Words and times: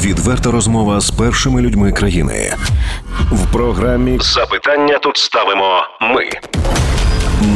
Відверта 0.00 0.50
розмова 0.50 1.00
з 1.00 1.10
першими 1.10 1.62
людьми 1.62 1.92
країни 1.92 2.54
в 3.32 3.52
програмі 3.52 4.18
Запитання 4.20 4.98
тут 4.98 5.16
ставимо 5.16 5.82
ми 6.00 6.24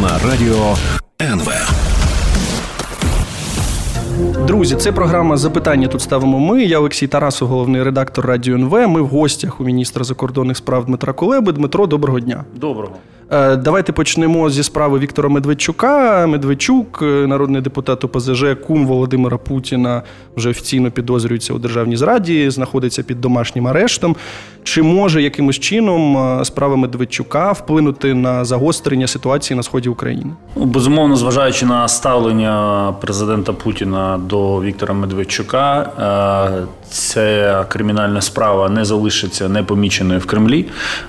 на 0.03 0.19
радіо 0.31 0.77
НВ. 1.23 1.53
Друзі, 4.47 4.77
це 4.77 4.93
програма 4.93 5.37
Запитання 5.37 5.89
тут 5.89 6.01
ставимо 6.01 6.41
ми. 6.41 6.63
Я 6.65 6.79
Олексій 6.79 7.07
Тарасов, 7.07 7.49
головний 7.49 7.83
редактор 7.83 8.27
Радіо 8.27 8.55
НВ. 8.55 8.89
Ми 8.89 9.03
в 9.03 9.07
гостях 9.07 9.61
у 9.61 9.65
міністра 9.65 10.05
закордонних 10.05 10.57
справ 10.57 10.85
Дмитра 10.85 11.13
Кулеби. 11.13 11.53
Дмитро, 11.53 11.87
доброго 11.87 12.21
дня. 12.21 12.45
Доброго. 12.55 12.97
Е, 13.33 13.57
давайте 13.57 13.93
почнемо 13.93 14.51
зі 14.51 14.63
справи 14.63 14.99
Віктора 14.99 15.29
Медведчука. 15.29 16.27
Медведчук, 16.27 16.99
е, 17.03 17.05
народний 17.05 17.63
депутат 17.63 18.05
ОПЗЖ, 18.05 18.45
кум 18.67 18.87
Володимира 18.87 19.39
Путіна, 19.39 20.03
вже 20.37 20.51
офіційно 20.51 20.91
підозрюється 20.91 21.55
у 21.55 21.59
державній 21.59 21.97
зраді, 21.97 22.51
знаходиться 22.51 23.03
під 23.03 23.21
домашнім 23.21 23.69
арештом. 23.69 24.17
Чи 24.65 24.83
може 24.83 25.23
якимось 25.23 25.59
чином 25.59 26.17
е, 26.17 26.45
справа 26.45 26.77
Медведчука 26.77 27.53
вплинути 27.53 28.15
на 28.15 28.45
загострення 28.45 29.07
ситуації 29.07 29.57
на 29.57 29.63
сході 29.63 29.89
України? 29.89 30.31
Ну, 30.57 30.65
безумовно, 30.65 31.17
зважаючи 31.17 31.67
на 31.67 31.89
ставлення 31.89 32.95
президента 33.01 33.53
Путіна 33.53 34.21
до 34.29 34.63
Віктора 34.63 34.95
Медведчука, 34.95 35.91
ця 36.91 37.65
кримінальна 37.69 38.21
справа 38.21 38.69
не 38.69 38.85
залишиться 38.85 39.49
непоміченою 39.49 40.21
в 40.21 40.27
Кремлі, 40.27 40.67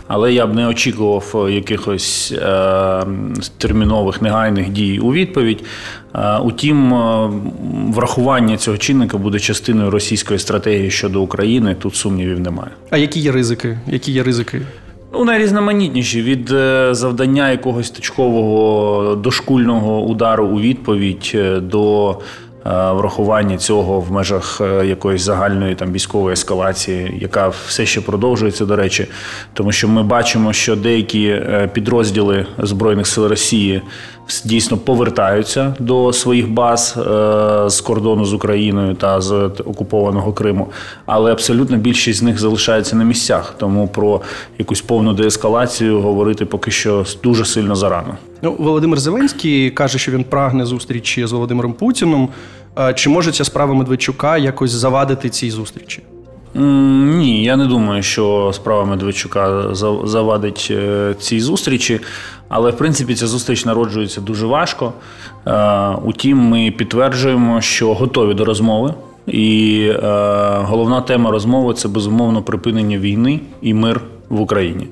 але 0.07 0.33
я 0.33 0.47
б 0.47 0.55
не 0.55 0.67
очікував 0.67 1.47
якихось 1.49 2.12
е, 2.31 3.05
термінових 3.57 4.21
негайних 4.21 4.69
дій 4.69 4.99
у 4.99 5.13
відповідь. 5.13 5.63
Е, 6.15 6.37
утім, 6.37 6.93
е, 6.93 7.29
врахування 7.89 8.57
цього 8.57 8.77
чинника 8.77 9.17
буде 9.17 9.39
частиною 9.39 9.91
російської 9.91 10.39
стратегії 10.39 10.91
щодо 10.91 11.21
України. 11.21 11.75
Тут 11.79 11.95
сумнівів 11.95 12.39
немає. 12.39 12.71
А 12.89 12.97
які 12.97 13.19
є 13.19 13.31
ризики? 13.31 13.79
Які 13.87 14.11
є 14.11 14.23
ризики? 14.23 14.61
Ну, 15.13 15.25
найрізноманітніші 15.25 16.21
від 16.21 16.47
завдання 16.95 17.51
якогось 17.51 17.89
точкового 17.89 19.15
дошкульного 19.15 20.03
удару 20.03 20.47
у 20.47 20.59
відповідь 20.59 21.37
до 21.61 22.17
Е, 22.65 22.91
врахування 22.91 23.57
цього 23.57 23.99
в 23.99 24.11
межах 24.11 24.61
е, 24.61 24.85
якоїсь 24.85 25.21
загальної 25.21 25.75
там 25.75 25.91
військової 25.91 26.33
ескалації, 26.33 27.17
яка 27.21 27.47
все 27.67 27.85
ще 27.85 28.01
продовжується, 28.01 28.65
до 28.65 28.75
речі, 28.75 29.07
тому 29.53 29.71
що 29.71 29.87
ми 29.87 30.03
бачимо, 30.03 30.53
що 30.53 30.75
деякі 30.75 31.25
е, 31.27 31.69
підрозділи 31.73 32.45
збройних 32.57 33.07
сил 33.07 33.27
Росії 33.27 33.81
дійсно 34.45 34.77
повертаються 34.77 35.75
до 35.79 36.13
своїх 36.13 36.51
баз 36.51 36.99
з 37.67 37.81
кордону 37.81 38.25
з 38.25 38.33
Україною 38.33 38.95
та 38.95 39.21
з 39.21 39.31
окупованого 39.65 40.33
Криму, 40.33 40.67
але 41.05 41.31
абсолютно 41.31 41.77
більшість 41.77 42.19
з 42.19 42.23
них 42.23 42.39
залишається 42.39 42.95
на 42.95 43.03
місцях. 43.03 43.55
Тому 43.57 43.87
про 43.87 44.21
якусь 44.57 44.81
повну 44.81 45.13
деескалацію 45.13 46.01
говорити 46.01 46.45
поки 46.45 46.71
що 46.71 47.05
дуже 47.23 47.45
сильно 47.45 47.75
зарано. 47.75 48.17
Ну, 48.41 48.55
Володимир 48.59 48.99
Зеленський 48.99 49.71
каже, 49.71 49.97
що 49.97 50.11
він 50.11 50.23
прагне 50.23 50.65
зустрічі 50.65 51.27
з 51.27 51.31
Володимиром 51.31 51.73
Путіним. 51.73 52.29
Чи 52.95 53.09
може 53.09 53.31
ця 53.31 53.43
справа 53.43 53.73
Медведчука 53.73 54.37
якось 54.37 54.71
завадити 54.71 55.29
цій 55.29 55.51
зустрічі? 55.51 56.03
Ні, 56.55 57.43
я 57.43 57.55
не 57.55 57.65
думаю, 57.65 58.03
що 58.03 58.51
справа 58.53 58.85
Медведчука 58.85 59.73
завадить 60.03 60.67
е, 60.71 61.15
цій 61.19 61.39
зустрічі. 61.39 61.99
Але 62.49 62.71
в 62.71 62.77
принципі 62.77 63.15
ця 63.15 63.27
зустріч 63.27 63.65
народжується 63.65 64.21
дуже 64.21 64.45
важко. 64.45 64.93
Е, 65.47 65.89
утім, 66.03 66.37
ми 66.37 66.71
підтверджуємо, 66.71 67.61
що 67.61 67.93
готові 67.93 68.33
до 68.33 68.45
розмови. 68.45 68.93
І 69.27 69.79
е, 69.89 69.99
головна 70.61 71.01
тема 71.01 71.31
розмови 71.31 71.73
це 71.73 71.87
безумовно 71.87 72.41
припинення 72.41 72.97
війни 72.97 73.39
і 73.61 73.73
мир 73.73 74.01
в 74.29 74.41
Україні. 74.41 74.87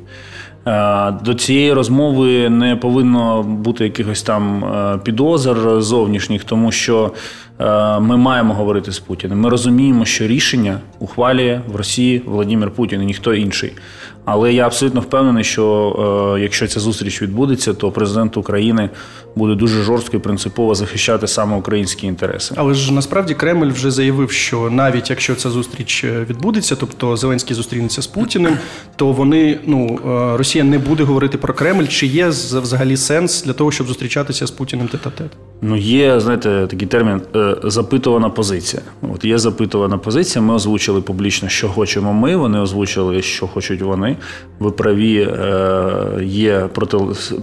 Е, 0.67 1.12
до 1.12 1.34
цієї 1.34 1.73
розмови 1.73 2.50
не 2.50 2.76
повинно 2.76 3.44
бути 3.44 3.83
якихось 3.83 4.23
там 4.23 4.66
е, 4.66 4.99
підозр 5.04 5.82
зовнішніх, 5.82 6.44
тому 6.44 6.72
що 6.72 7.11
е, 7.60 7.99
ми 7.99 8.17
маємо 8.17 8.54
говорити 8.54 8.92
з 8.92 8.99
Путіним. 8.99 9.39
Ми 9.39 9.49
розуміємо, 9.49 10.05
що 10.05 10.27
рішення 10.27 10.80
ухвалює 10.99 11.61
в 11.67 11.76
Росії 11.76 12.22
Володимир 12.26 12.72
Путін 12.72 13.02
і 13.02 13.05
ніхто 13.05 13.33
інший. 13.33 13.73
Але 14.33 14.53
я 14.53 14.65
абсолютно 14.65 15.02
впевнений, 15.02 15.43
що 15.43 16.36
е, 16.37 16.42
якщо 16.42 16.67
ця 16.67 16.80
зустріч 16.80 17.21
відбудеться, 17.21 17.73
то 17.73 17.92
президент 17.92 18.37
України 18.37 18.89
буде 19.36 19.55
дуже 19.55 19.83
жорстко 19.83 20.17
і 20.17 20.19
принципово 20.19 20.75
захищати 20.75 21.27
саме 21.27 21.58
українські 21.58 22.08
інтереси. 22.08 22.55
Але 22.58 22.73
ж 22.73 22.93
насправді 22.93 23.33
Кремль 23.33 23.71
вже 23.71 23.92
заявив, 23.92 24.31
що 24.31 24.69
навіть 24.69 25.09
якщо 25.09 25.36
ця 25.36 25.49
зустріч 25.49 26.03
е, 26.03 26.25
відбудеться, 26.30 26.75
тобто 26.75 27.17
Зеленський 27.17 27.55
зустрінеться 27.55 28.02
з 28.02 28.08
Путіним, 28.08 28.58
то 28.95 29.11
вони 29.11 29.59
ну 29.65 29.99
е, 30.05 30.37
Росія 30.37 30.63
не 30.63 30.80
буде 30.80 31.03
говорити 31.03 31.37
про 31.37 31.53
Кремль. 31.53 31.86
Чи 31.86 32.08
є 32.08 32.27
взагалі 32.27 32.98
сенс 32.98 33.43
для 33.43 33.53
того, 33.53 33.71
щоб 33.71 33.87
зустрічатися 33.87 34.48
з 34.48 34.52
Путіним 34.52 34.87
тет-а-тет? 34.87 35.51
Ну 35.64 35.77
є 35.77 36.20
знаєте 36.20 36.67
такий 36.70 36.88
термін 36.88 37.22
запитувана 37.64 38.30
позиція. 38.30 38.82
От 39.14 39.26
є 39.26 39.38
запитувана 39.38 39.98
позиція. 39.98 40.42
Ми 40.42 40.54
озвучили 40.54 41.02
публічно, 41.02 41.49
що 41.49 41.70
хочемо. 41.70 42.14
Ми 42.14 42.36
вони 42.36 42.60
озвучили, 42.60 43.22
що 43.22 43.48
хочуть 43.48 43.82
вони 43.82 44.17
ви 44.60 44.72
праві 44.72 45.17
е, 45.17 46.23
є 46.23 46.70
проти 46.73 46.98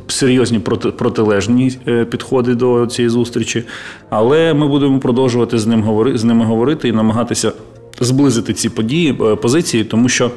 серйозні 0.07 0.59
проти, 0.59 0.91
протилежні 0.91 1.79
е, 1.89 2.05
підходи 2.05 2.55
до 2.55 2.87
цієї 2.87 3.11
зустрічі, 3.11 3.65
але 4.11 4.55
ми 4.55 4.69
будемо 4.69 4.99
продовжувати 4.99 5.59
з 5.59 5.67
ним 5.67 5.83
говорити 5.83 6.19
з 6.19 6.25
ними 6.25 6.45
говорити 6.45 6.89
і 6.89 6.93
намагатися 6.93 7.53
зблизити 8.01 8.53
ці 8.53 8.69
події 8.69 9.19
е, 9.21 9.37
позиції, 9.37 9.85
тому 9.85 10.09
що 10.09 10.31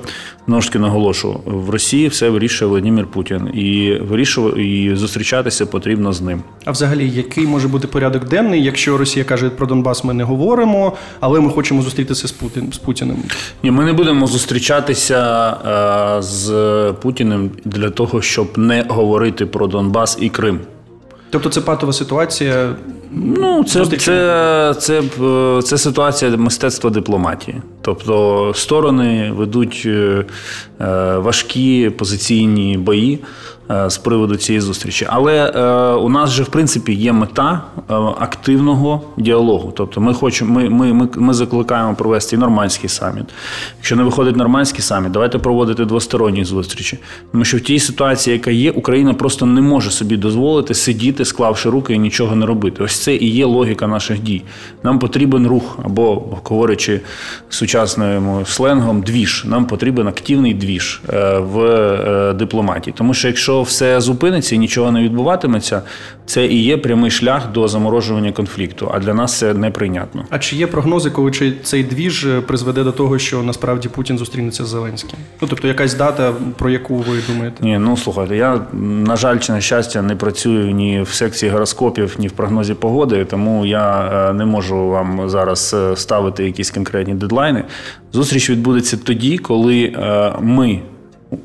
знову 0.47 0.61
ж 0.61 0.67
таки 0.67 0.79
наголошу 0.79 1.39
в 1.45 1.69
Росії 1.69 2.07
все 2.07 2.29
вирішує 2.29 2.69
Володимир 2.69 3.07
Путін 3.07 3.47
і 3.53 3.97
вирішує 4.01 4.85
і 4.91 4.95
зустрічатися 4.95 5.65
потрібно 5.65 6.13
з 6.13 6.21
ним. 6.21 6.41
А 6.65 6.71
взагалі, 6.71 7.09
який 7.09 7.47
може 7.47 7.67
бути 7.67 7.87
порядок 7.87 8.27
денний, 8.29 8.63
якщо 8.63 8.97
Росія 8.97 9.25
каже 9.25 9.49
про 9.49 9.67
Донбас, 9.67 10.03
ми 10.03 10.13
не 10.13 10.23
говоримо, 10.23 10.93
але 11.19 11.39
ми 11.39 11.49
хочемо 11.49 11.81
зустрітися 11.81 12.27
з 12.27 12.31
Путін 12.31 12.67
з 12.73 12.77
Путіним? 12.77 13.17
Ні, 13.63 13.71
ми 13.71 13.85
не 13.85 13.93
будемо 13.93 14.27
зустрічатися 14.27 15.49
е, 16.17 16.21
з 16.21 16.93
Путіним 17.01 17.51
для 17.65 17.89
того, 17.89 18.21
щоб 18.21 18.57
не 18.57 18.85
говорити 18.89 19.45
про 19.45 19.67
Донбас 19.67 20.17
і 20.21 20.29
Крим. 20.29 20.59
Тобто 21.29 21.49
це 21.49 21.61
патова 21.61 21.93
ситуація. 21.93 22.75
Ну, 23.13 23.63
це 23.63 23.85
це, 23.85 23.97
це, 23.97 24.73
це, 24.79 25.03
це 25.63 25.77
ситуація 25.77 26.37
мистецтва 26.37 26.89
дипломатії. 26.89 27.61
Тобто 27.81 28.51
сторони 28.55 29.31
ведуть 29.35 29.83
е, 29.85 30.25
е, 30.81 31.17
важкі 31.17 31.89
позиційні 31.89 32.77
бої. 32.77 33.19
Е, 33.71 33.89
з 33.89 33.97
приводу 33.97 34.35
цієї 34.35 34.61
зустрічі. 34.61 35.07
Але 35.09 35.51
е, 35.55 35.93
у 35.95 36.09
нас 36.09 36.29
же 36.29 36.43
в 36.43 36.47
принципі 36.47 36.93
є 36.93 37.13
мета 37.13 37.61
е, 37.77 37.93
активного 38.19 39.01
діалогу. 39.17 39.73
Тобто, 39.75 40.01
ми 40.01 40.13
хочемо, 40.13 40.53
ми, 40.53 40.69
ми, 40.69 40.93
ми, 40.93 41.07
ми 41.15 41.33
закликаємо 41.33 41.95
провести 41.95 42.37
нормандський 42.37 42.89
саміт. 42.89 43.25
Якщо 43.77 43.95
не 43.95 44.03
виходить 44.03 44.35
нормандський 44.35 44.81
саміт, 44.81 45.11
давайте 45.11 45.37
проводити 45.37 45.85
двосторонні 45.85 46.43
зустрічі. 46.45 46.99
Тому 47.31 47.45
що 47.45 47.57
в 47.57 47.61
тій 47.61 47.79
ситуації, 47.79 48.33
яка 48.33 48.51
є, 48.51 48.71
Україна 48.71 49.13
просто 49.13 49.45
не 49.45 49.61
може 49.61 49.91
собі 49.91 50.17
дозволити 50.17 50.73
сидіти, 50.73 51.25
склавши 51.25 51.69
руки 51.69 51.93
і 51.93 51.99
нічого 51.99 52.35
не 52.35 52.45
робити. 52.45 52.83
Ось 52.83 52.99
це 52.99 53.15
і 53.15 53.29
є 53.29 53.45
логіка 53.45 53.87
наших 53.87 54.19
дій. 54.19 54.41
Нам 54.83 54.99
потрібен 54.99 55.47
рух, 55.47 55.79
або 55.83 56.23
говорячи 56.43 57.01
сучасним 57.49 58.45
сленгом, 58.45 59.01
двіж. 59.01 59.45
Нам 59.47 59.65
потрібен 59.65 60.07
активний 60.07 60.53
двіж 60.53 61.01
в 61.37 62.33
дипломатії. 62.33 62.93
Тому 62.97 63.13
що 63.13 63.27
якщо 63.27 63.60
все 63.63 64.01
зупиниться 64.01 64.55
і 64.55 64.57
нічого 64.57 64.91
не 64.91 65.03
відбуватиметься, 65.03 65.81
це 66.25 66.45
і 66.45 66.63
є 66.63 66.77
прямий 66.77 67.11
шлях 67.11 67.51
до 67.51 67.67
заморожування 67.67 68.31
конфлікту. 68.31 68.91
А 68.93 68.99
для 68.99 69.13
нас 69.13 69.37
це 69.37 69.53
неприйнятно. 69.53 70.25
А 70.29 70.39
чи 70.39 70.55
є 70.55 70.67
прогнози, 70.67 71.09
коли 71.09 71.53
цей 71.63 71.83
двіж 71.83 72.25
е, 72.25 72.41
призведе 72.41 72.83
до 72.83 72.91
того, 72.91 73.19
що 73.19 73.43
насправді 73.43 73.89
Путін 73.89 74.17
зустрінеться 74.17 74.65
з 74.65 74.67
Зеленським? 74.67 75.19
Ну 75.41 75.47
тобто, 75.47 75.67
якась 75.67 75.93
дата, 75.93 76.33
про 76.57 76.69
яку 76.69 76.97
ви 76.97 77.17
думаєте? 77.27 77.57
Ні, 77.61 77.77
ну 77.77 77.97
слухайте, 77.97 78.37
я 78.37 78.61
на 78.73 79.15
жаль, 79.15 79.39
чи 79.39 79.51
на 79.51 79.61
щастя, 79.61 80.01
не 80.01 80.15
працюю 80.15 80.71
ні 80.71 81.01
в 81.01 81.09
секції 81.09 81.51
гороскопів, 81.51 82.15
ні 82.19 82.27
в 82.27 82.31
прогнозі 82.31 82.73
погоди, 82.73 83.25
тому 83.25 83.65
я 83.65 84.11
е, 84.29 84.33
не 84.33 84.45
можу 84.45 84.89
вам 84.89 85.29
зараз 85.29 85.75
е, 85.77 85.95
ставити 85.95 86.45
якісь 86.45 86.71
конкретні 86.71 87.13
дедлайни. 87.13 87.63
Зустріч 88.13 88.49
відбудеться 88.49 88.97
тоді, 88.97 89.37
коли 89.37 89.95
ми, 90.41 90.79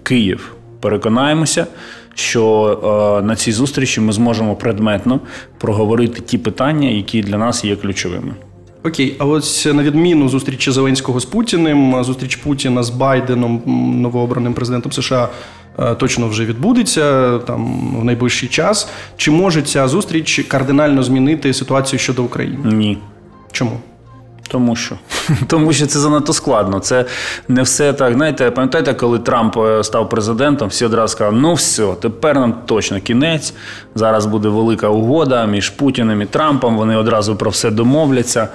Київ, 0.03 0.55
переконаємося 0.81 1.67
що 2.17 3.19
е, 3.23 3.27
на 3.27 3.37
цій 3.37 3.53
зустрічі 3.53 4.01
ми 4.01 4.13
зможемо 4.13 4.57
предметно 4.57 5.21
проговорити 5.59 6.21
ті 6.21 6.39
питання, 6.39 6.89
які 6.89 7.23
для 7.23 7.39
нас 7.39 7.65
є 7.65 7.77
ключовими. 7.77 8.35
Окей, 8.85 9.17
а 9.19 9.25
ось 9.25 9.67
на 9.67 9.83
відміну 9.83 10.29
зустрічі 10.29 10.71
Зеленського 10.71 11.21
з 11.21 11.25
Путіним, 11.25 12.05
зустріч 12.05 12.37
Путіна 12.37 12.83
з 12.83 12.91
Байденом, 12.91 13.63
новообраним 14.03 14.55
президентом 14.55 14.93
США, 14.93 15.29
е, 15.79 15.95
точно 15.95 16.29
вже 16.29 16.45
відбудеться 16.45 17.39
там 17.39 17.91
в 18.01 18.05
найближчий 18.05 18.49
час. 18.49 18.89
Чи 19.17 19.31
може 19.31 19.62
ця 19.62 19.89
зустріч 19.89 20.45
кардинально 20.49 21.03
змінити 21.03 21.55
ситуацію 21.55 22.01
щодо 22.01 22.25
України? 22.25 22.59
Ні. 22.65 22.99
Чому? 23.53 23.81
Тому 24.49 24.77
що 24.77 24.95
Тому 25.46 25.73
що 25.73 25.87
це 25.87 25.99
занадто 25.99 26.32
складно. 26.32 26.81
Це 26.81 27.05
не 27.49 27.62
все 27.62 27.93
так. 27.93 28.14
Знаєте, 28.14 28.50
пам'ятаєте, 28.50 28.94
коли 28.94 29.19
Трамп 29.19 29.56
е, 29.56 29.84
став 29.84 30.08
президентом, 30.08 30.69
всі 30.69 30.84
одразу 30.84 31.12
сказали, 31.12 31.37
ну 31.40 31.55
все, 31.55 31.94
тепер 32.02 32.34
нам 32.34 32.55
точно 32.67 33.00
кінець. 33.00 33.55
Зараз 33.94 34.26
буде 34.26 34.49
велика 34.49 34.88
угода 34.88 35.46
між 35.46 35.70
Путіним 35.70 36.23
і 36.23 36.26
Трампом. 36.26 36.76
Вони 36.76 36.96
одразу 36.96 37.37
про 37.37 37.50
все 37.50 37.70
домовляться. 37.70 38.49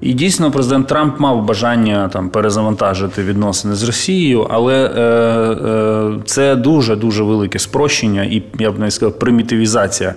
І 0.00 0.12
дійсно, 0.12 0.50
президент 0.50 0.86
Трамп 0.86 1.20
мав 1.20 1.44
бажання 1.44 2.08
там 2.08 2.30
перезавантажити 2.30 3.22
відносини 3.22 3.74
з 3.74 3.82
Росією, 3.82 4.46
але 4.50 4.84
е, 4.86 5.00
е, 5.00 6.22
це 6.24 6.56
дуже 6.56 6.96
дуже 6.96 7.22
велике 7.22 7.58
спрощення, 7.58 8.22
і 8.22 8.42
я 8.58 8.72
б 8.72 8.78
не 8.78 8.90
сказав, 8.90 9.18
примітивізація 9.18 10.14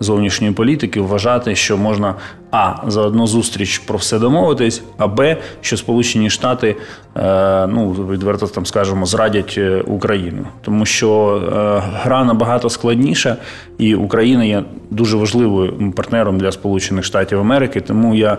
зовнішньої 0.00 0.52
політики. 0.52 1.00
Вважати, 1.00 1.54
що 1.54 1.76
можна 1.76 2.14
а 2.52 2.74
за 2.86 3.00
одну 3.00 3.26
зустріч 3.26 3.78
про 3.78 3.98
все 3.98 4.18
домовитись, 4.18 4.82
а 4.98 5.06
б, 5.08 5.36
що 5.60 5.76
Сполучені 5.76 6.30
Штати 6.30 6.76
е, 7.16 7.66
ну 7.66 7.92
відверто 7.92 8.46
там 8.46 8.66
скажемо 8.66 9.06
зрадять 9.06 9.54
е, 9.58 9.82
Україну, 9.86 10.46
тому 10.62 10.86
що 10.86 11.42
е, 11.46 11.82
гра 12.02 12.24
набагато 12.24 12.70
складніша, 12.70 13.36
і 13.78 13.94
Україна 13.94 14.44
є 14.44 14.64
дуже 14.90 15.16
важливою 15.16 15.92
партнером 15.96 16.38
для 16.38 16.52
Сполучених 16.52 17.04
Штатів 17.04 17.40
Америки. 17.40 17.80
Тому 17.80 18.14
я 18.14 18.38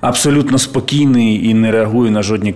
абсолютно 0.00 0.58
спокійний 0.58 1.48
і 1.48 1.54
не 1.54 1.70
реагую 1.70 2.10
на 2.10 2.22
жодні 2.22 2.54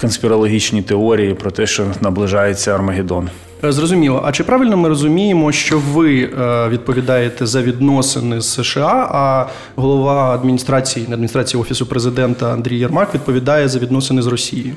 конспірологічні 0.00 0.82
теорії 0.82 1.34
про 1.34 1.50
те, 1.50 1.66
що 1.66 1.84
наближається 2.00 2.74
Армагеддон. 2.74 3.30
Е, 3.64 3.72
зрозуміло. 3.72 4.22
А 4.24 4.32
чи 4.32 4.44
правильно 4.44 4.76
ми 4.76 4.88
розуміємо, 4.88 5.52
що 5.52 5.78
ви 5.92 6.22
е, 6.22 6.68
відповідаєте 6.68 7.46
за 7.46 7.62
відносини 7.62 8.40
з 8.40 8.52
США, 8.52 9.08
а 9.12 9.46
голова 9.76 10.34
адміністрації 10.34 11.06
адміністрації 11.12 11.60
офісу 11.60 11.86
президента 11.86 12.52
Андрій 12.52 12.78
Єрмак 12.78 13.14
відповідає 13.14 13.68
за 13.68 13.78
відносини 13.78 14.22
з 14.22 14.26
Росією? 14.26 14.72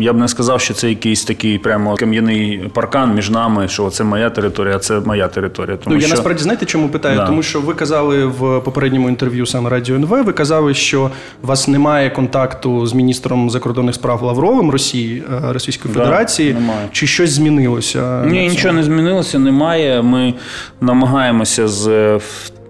Я 0.00 0.12
б 0.12 0.16
не 0.16 0.28
сказав, 0.28 0.60
що 0.60 0.74
це 0.74 0.88
якийсь 0.88 1.24
такий 1.24 1.58
прямо 1.58 1.96
кам'яний 1.96 2.70
паркан 2.74 3.14
між 3.14 3.30
нами, 3.30 3.68
що 3.68 3.90
це 3.90 4.04
моя 4.04 4.30
територія, 4.30 4.76
а 4.76 4.78
це 4.78 5.00
моя 5.00 5.28
територія. 5.28 5.76
Тому 5.76 5.94
ну 5.94 6.00
я 6.00 6.06
що... 6.06 6.14
насправді 6.14 6.42
знаєте, 6.42 6.66
чому 6.66 6.88
питаю? 6.88 7.16
Да. 7.16 7.26
Тому 7.26 7.42
що 7.42 7.60
ви 7.60 7.74
казали 7.74 8.26
в 8.26 8.60
попередньому 8.60 9.08
інтерв'ю 9.08 9.46
саме 9.46 9.70
Радіо 9.70 9.96
НВ. 9.96 10.24
Ви 10.24 10.32
казали, 10.32 10.74
що 10.74 11.10
у 11.42 11.46
вас 11.46 11.68
немає 11.68 12.10
контакту 12.10 12.86
з 12.86 12.94
міністром 12.94 13.50
закордонних 13.50 13.94
справ 13.94 14.22
Лавровим 14.22 14.70
Росії 14.70 15.22
е, 15.32 15.52
Російської 15.52 15.94
Федерації, 15.94 16.52
да, 16.52 16.60
немає. 16.60 16.88
чи 16.92 17.06
щось 17.06 17.30
змінилося? 17.30 18.23
Ні, 18.24 18.48
нічого 18.48 18.74
не 18.74 18.82
змінилося, 18.82 19.38
немає. 19.38 20.02
Ми 20.02 20.34
намагаємося 20.80 21.68
з. 21.68 22.20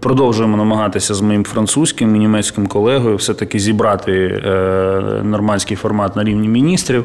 Продовжуємо 0.01 0.57
намагатися 0.57 1.15
з 1.15 1.21
моїм 1.21 1.45
французьким 1.45 2.17
і 2.17 2.19
німецьким 2.19 2.67
колегою 2.67 3.17
все-таки 3.17 3.59
зібрати 3.59 4.13
е, 4.13 5.21
нормандський 5.23 5.77
формат 5.77 6.17
на 6.17 6.25
рівні 6.25 6.49
міністрів. 6.49 7.05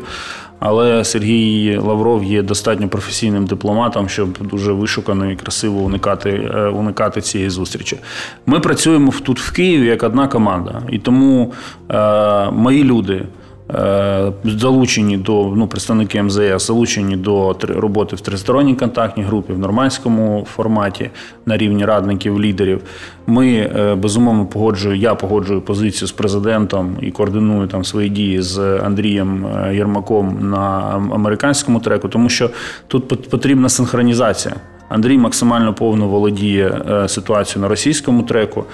Але 0.59 1.03
Сергій 1.03 1.77
Лавров 1.77 2.23
є 2.23 2.43
достатньо 2.43 2.89
професійним 2.89 3.45
дипломатом, 3.45 4.09
щоб 4.09 4.37
дуже 4.41 4.71
вишукано 4.71 5.31
і 5.31 5.35
красиво 5.35 5.79
уникати 5.79 6.29
е, 6.29 6.67
уникати 6.67 7.21
цієї 7.21 7.49
зустрічі. 7.49 7.97
Ми 8.45 8.59
працюємо 8.59 9.13
тут 9.23 9.39
в 9.39 9.53
Києві 9.53 9.85
як 9.85 10.03
одна 10.03 10.27
команда, 10.27 10.81
і 10.89 10.99
тому 10.99 11.53
е, 11.91 12.51
мої 12.51 12.83
люди. 12.83 13.25
Е, 13.73 14.31
залучені 14.45 15.17
до 15.17 15.53
ну, 15.55 15.67
представники 15.67 16.23
МЗС, 16.23 16.67
залучені 16.67 17.17
до 17.17 17.55
роботи 17.61 18.15
в 18.15 18.21
тристоронній 18.21 18.75
контактній 18.75 19.23
групі 19.23 19.53
в 19.53 19.59
нормандському 19.59 20.47
форматі 20.55 21.09
на 21.45 21.57
рівні 21.57 21.85
радників, 21.85 22.41
лідерів. 22.41 22.81
Ми 23.27 23.47
е, 23.47 23.95
безумовно 23.95 24.45
погоджую, 24.45 24.95
я 24.95 25.15
погоджую 25.15 25.61
позицію 25.61 26.07
з 26.07 26.11
президентом 26.11 26.97
і 27.01 27.11
координую 27.11 27.67
там 27.67 27.85
свої 27.85 28.09
дії 28.09 28.41
з 28.41 28.59
Андрієм 28.59 29.45
е, 29.45 29.75
Єрмаком 29.75 30.49
на 30.49 30.67
американському 31.13 31.79
треку, 31.79 32.09
тому 32.09 32.29
що 32.29 32.49
тут 32.87 33.29
потрібна 33.29 33.69
синхронізація. 33.69 34.55
Андрій 34.89 35.17
максимально 35.17 35.73
повно 35.73 36.07
володіє 36.07 36.81
ситуацією 37.07 37.61
на 37.61 37.67
російському 37.67 38.23
треку. 38.23 38.65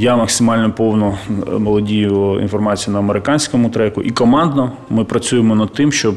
Я 0.00 0.16
максимально 0.16 0.72
повно 0.72 1.18
володію 1.46 2.38
інформацією 2.40 2.92
на 2.92 2.98
американському 2.98 3.70
треку, 3.70 4.02
і 4.02 4.10
командно 4.10 4.72
ми 4.90 5.04
працюємо 5.04 5.54
над 5.54 5.72
тим, 5.72 5.92
щоб 5.92 6.14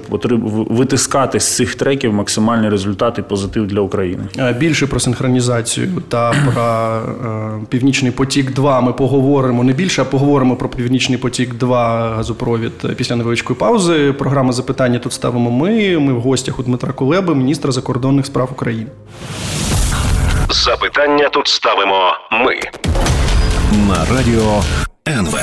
витискати 0.69 1.39
з 1.39 1.55
цих 1.55 1.75
треків 1.75 2.13
максимальні 2.13 2.69
результати 2.69 3.21
і 3.21 3.29
позитив 3.29 3.67
для 3.67 3.79
України. 3.79 4.23
Більше 4.57 4.87
про 4.87 4.99
синхронізацію 4.99 5.89
та 6.09 6.31
про 6.31 6.61
е, 6.61 7.65
Північний 7.69 8.11
потік. 8.11 8.53
2 8.53 8.81
ми 8.81 8.93
поговоримо 8.93 9.63
не 9.63 9.73
більше, 9.73 10.01
а 10.01 10.05
поговоримо 10.05 10.55
про 10.55 10.69
Північний 10.69 11.17
потік. 11.17 11.55
2 11.55 12.09
газопровід 12.15 12.95
після 12.97 13.15
невеличкої 13.15 13.59
паузи. 13.59 14.13
Програма 14.13 14.53
запитання 14.53 14.99
тут 14.99 15.13
ставимо. 15.13 15.51
Ми. 15.51 15.99
Ми 15.99 16.13
в 16.13 16.21
гостях 16.21 16.59
у 16.59 16.63
Дмитра 16.63 16.93
Кулеби, 16.93 17.35
міністра 17.35 17.71
закордонних 17.71 18.25
справ 18.25 18.49
України. 18.51 18.87
Запитання 20.49 21.29
тут 21.29 21.47
ставимо. 21.47 22.13
Ми 22.31 22.59
на 23.73 24.15
радіо 24.15 24.61
НВ. 25.07 25.37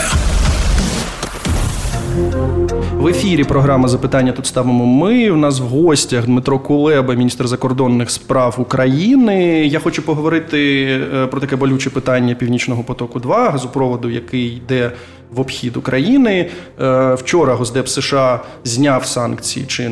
В 2.93 3.07
ефірі 3.07 3.45
програма 3.45 3.89
запитання 3.89 4.33
тут 4.33 4.47
ставимо 4.47 4.87
ми. 4.87 5.31
У 5.31 5.37
нас 5.37 5.61
в 5.61 5.63
гостях 5.63 6.27
Дмитро 6.27 6.59
Кулеба, 6.59 7.15
міністр 7.15 7.47
закордонних 7.47 8.11
справ 8.11 8.57
України. 8.59 9.67
Я 9.67 9.81
хочу 9.81 10.03
поговорити 10.03 10.85
е, 11.15 11.27
про 11.27 11.41
таке 11.41 11.57
болюче 11.57 11.91
питання 11.91 12.35
Північного 12.35 12.83
потоку. 12.83 13.21
2 13.21 13.51
газопроводу, 13.51 14.11
який 14.11 14.47
йде 14.47 14.93
в 15.31 15.41
обхід 15.41 15.77
України. 15.77 16.51
Е, 16.81 17.15
вчора 17.15 17.55
Госдеп 17.55 17.89
США 17.89 18.41
зняв 18.65 19.05
санкції 19.05 19.67
чи 19.67 19.89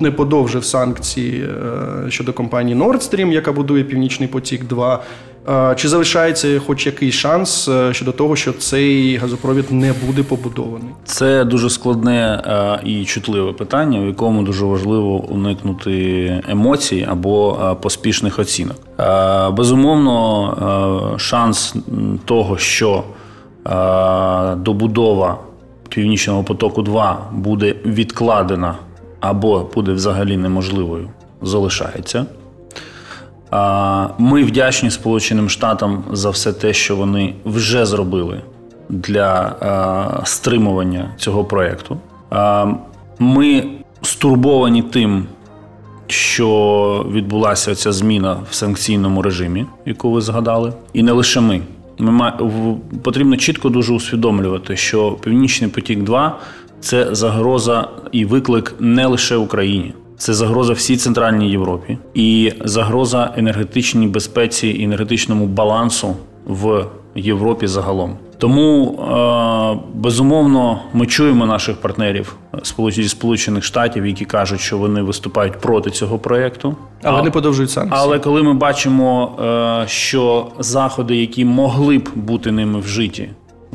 не 0.00 0.10
подовжив 0.10 0.64
санкції 0.64 1.42
е, 1.42 2.10
щодо 2.10 2.32
компанії 2.32 2.78
Nord 2.78 2.98
Stream, 2.98 3.32
яка 3.32 3.52
будує 3.52 3.84
Північний 3.84 4.28
потік. 4.28 4.64
2 4.64 5.02
чи 5.76 5.88
залишається 5.88 6.60
хоч 6.66 6.86
якийсь 6.86 7.14
шанс 7.14 7.68
е, 7.68 7.94
щодо 7.94 8.12
того, 8.12 8.36
що 8.36 8.52
цей 8.52 9.16
газопровід 9.16 9.70
не 9.70 9.92
буде 10.06 10.22
побудований? 10.22 10.88
Це 11.04 11.44
дуже 11.44 11.70
складне 11.70 12.42
е, 12.46 12.88
і 12.88 13.04
чутливе 13.04 13.52
питання, 13.52 14.00
в 14.00 14.06
якому 14.06 14.42
дуже 14.42 14.64
важливо 14.64 15.14
уникнути 15.14 16.42
емоцій 16.48 17.06
або 17.10 17.58
е, 17.62 17.74
поспішних 17.74 18.38
оцінок. 18.38 18.76
Безумовно, 19.52 21.14
шанс 21.18 21.74
того, 22.24 22.58
що 22.58 23.04
добудова 24.56 25.38
Північного 25.88 26.44
потоку 26.44 26.82
2 26.82 27.30
буде 27.32 27.74
відкладена 27.84 28.74
або 29.20 29.70
буде 29.74 29.92
взагалі 29.92 30.36
неможливою, 30.36 31.08
залишається. 31.42 32.26
Ми 34.18 34.44
вдячні 34.44 34.90
Сполученим 34.90 35.48
Штатам 35.48 36.04
за 36.12 36.30
все 36.30 36.52
те, 36.52 36.72
що 36.72 36.96
вони 36.96 37.34
вже 37.44 37.86
зробили 37.86 38.40
для 38.88 39.52
стримування 40.24 41.10
цього 41.16 41.44
проєкту. 41.44 41.98
Ми 43.18 43.64
стурбовані 44.02 44.82
тим, 44.82 45.26
що 46.06 47.06
відбулася 47.12 47.74
ця 47.74 47.92
зміна 47.92 48.36
в 48.50 48.54
санкційному 48.54 49.22
режимі, 49.22 49.66
яку 49.86 50.10
ви 50.10 50.20
згадали, 50.20 50.72
і 50.92 51.02
не 51.02 51.12
лише 51.12 51.40
ми. 51.40 51.60
Ми 51.98 52.32
потрібно 53.02 53.36
чітко 53.36 53.68
дуже 53.68 53.92
усвідомлювати, 53.92 54.76
що 54.76 55.12
Північний 55.12 55.70
потік 55.70 56.02
2 56.02 56.38
це 56.80 57.14
загроза 57.14 57.88
і 58.12 58.24
виклик 58.24 58.74
не 58.80 59.06
лише 59.06 59.36
Україні. 59.36 59.94
Це 60.22 60.34
загроза 60.34 60.72
всій 60.72 60.96
центральній 60.96 61.50
Європі 61.50 61.98
і 62.14 62.52
загроза 62.64 63.34
енергетичній 63.36 64.06
безпеці 64.06 64.68
і 64.68 64.84
енергетичному 64.84 65.46
балансу 65.46 66.16
в 66.46 66.86
Європі 67.14 67.66
загалом. 67.66 68.16
Тому 68.38 68.92
е, 68.92 69.78
безумовно 69.94 70.82
ми 70.92 71.06
чуємо 71.06 71.46
наших 71.46 71.76
партнерів 71.76 72.36
зі 72.90 73.08
Сполучених 73.08 73.64
Штатів, 73.64 74.06
які 74.06 74.24
кажуть, 74.24 74.60
що 74.60 74.78
вони 74.78 75.02
виступають 75.02 75.60
проти 75.60 75.90
цього 75.90 76.18
проєкту. 76.18 76.76
Але 77.02 77.22
не 77.22 77.30
подовжують 77.30 77.70
санкції. 77.70 78.00
Але 78.02 78.18
коли 78.18 78.42
ми 78.42 78.54
бачимо, 78.54 79.32
е, 79.84 79.88
що 79.88 80.46
заходи, 80.58 81.16
які 81.16 81.44
могли 81.44 81.98
б 81.98 82.08
бути 82.14 82.52
ними 82.52 82.78
вжиті, 82.78 83.30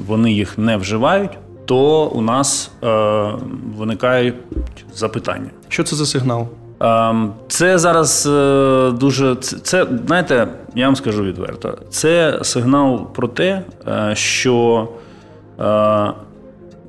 вони 0.07 0.31
їх 0.31 0.57
не 0.57 0.77
вживають 0.77 1.31
то 1.67 2.05
у 2.05 2.21
нас 2.21 2.71
е, 2.83 2.87
виникає 3.77 4.33
запитання. 4.93 5.49
Що 5.67 5.83
це 5.83 5.95
за 5.95 6.05
сигнал? 6.05 6.47
Е, 6.81 7.15
це 7.47 7.77
зараз 7.77 8.27
е, 8.27 8.91
дуже 8.91 9.35
це, 9.35 9.57
це, 9.57 9.87
знаєте, 10.07 10.47
я 10.75 10.85
вам 10.85 10.95
скажу 10.95 11.23
відверто. 11.23 11.77
Це 11.89 12.39
сигнал 12.41 13.07
про 13.13 13.27
те, 13.27 13.61
е, 13.87 14.11
що 14.15 14.87
е, 15.59 16.13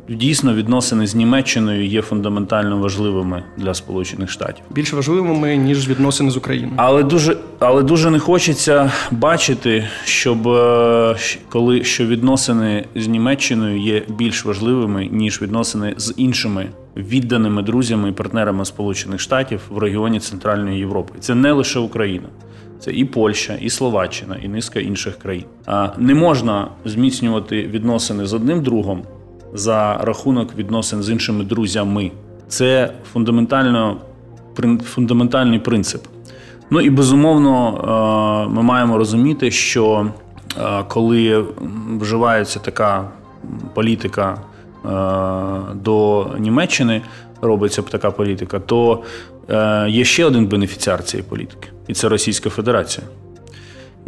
дійсно 0.09 0.55
відносини 0.55 1.07
з 1.07 1.15
Німеччиною 1.15 1.87
є 1.87 2.03
фундаментально 2.03 2.79
важливими 2.79 3.43
для 3.57 3.75
Сполучених 3.75 4.31
Штатів. 4.31 4.65
Більш 4.71 4.93
важливими, 4.93 5.57
ніж 5.57 5.89
відносини 5.89 6.31
з 6.31 6.37
Україною. 6.37 6.73
Але 6.77 7.03
дуже, 7.03 7.37
але 7.59 7.83
дуже 7.83 8.11
не 8.11 8.19
хочеться 8.19 8.93
бачити, 9.11 9.89
щоб 10.05 10.49
е, 10.49 11.17
коли 11.49 11.85
що 11.85 12.07
відносини 12.07 12.85
з 12.95 13.09
Німеччиною 13.09 13.81
є 13.81 14.03
більш 14.09 14.45
важливими 14.45 15.09
ніж 15.13 15.43
відносини 15.43 15.95
з 15.97 16.15
іншими 16.17 16.67
відданими 16.97 17.63
друзями 17.63 18.09
і 18.09 18.13
партнерами 18.13 18.65
Сполучених 18.65 19.21
Штатів 19.21 19.61
в 19.71 19.79
регіоні 19.79 20.21
Центральної 20.21 20.79
Європи. 20.79 21.15
Це 21.21 21.35
не 21.35 21.53
лише 21.53 21.79
Україна. 21.79 22.29
Це 22.81 22.93
і 22.93 23.05
Польща, 23.05 23.55
і 23.61 23.71
Словаччина, 23.71 24.37
і 24.43 24.49
низка 24.49 24.81
інших 24.81 25.19
країн. 25.19 25.45
А 25.67 25.89
не 25.99 26.15
можна 26.15 26.69
зміцнювати 26.85 27.63
відносини 27.63 28.27
з 28.27 28.35
одним 28.35 28.63
другом 28.63 29.03
за 29.55 29.97
рахунок 29.97 30.57
відносин 30.57 31.03
з 31.03 31.11
іншими 31.11 31.45
друзями. 31.45 32.11
Це 32.49 32.93
фундаментально 33.13 33.97
фундаментальний 34.85 35.59
принцип. 35.59 36.03
Ну 36.71 36.81
і 36.81 36.91
безумовно, 36.91 38.49
ми 38.51 38.63
маємо 38.63 38.99
розуміти, 38.99 39.51
що 39.51 40.07
коли 40.89 41.45
вживається 42.01 42.59
така 42.59 43.05
політика 43.75 44.39
до 45.75 46.27
Німеччини, 46.39 47.03
робиться 47.43 47.83
така 47.83 48.11
політика, 48.11 48.61
то 48.61 49.03
є 49.89 50.05
ще 50.05 50.25
один 50.25 50.47
бенефіціар 50.47 51.05
цієї 51.05 51.29
політики, 51.29 51.69
і 51.89 51.95
це 51.95 52.09
Російська 52.09 52.51
Федерація. 52.51 53.07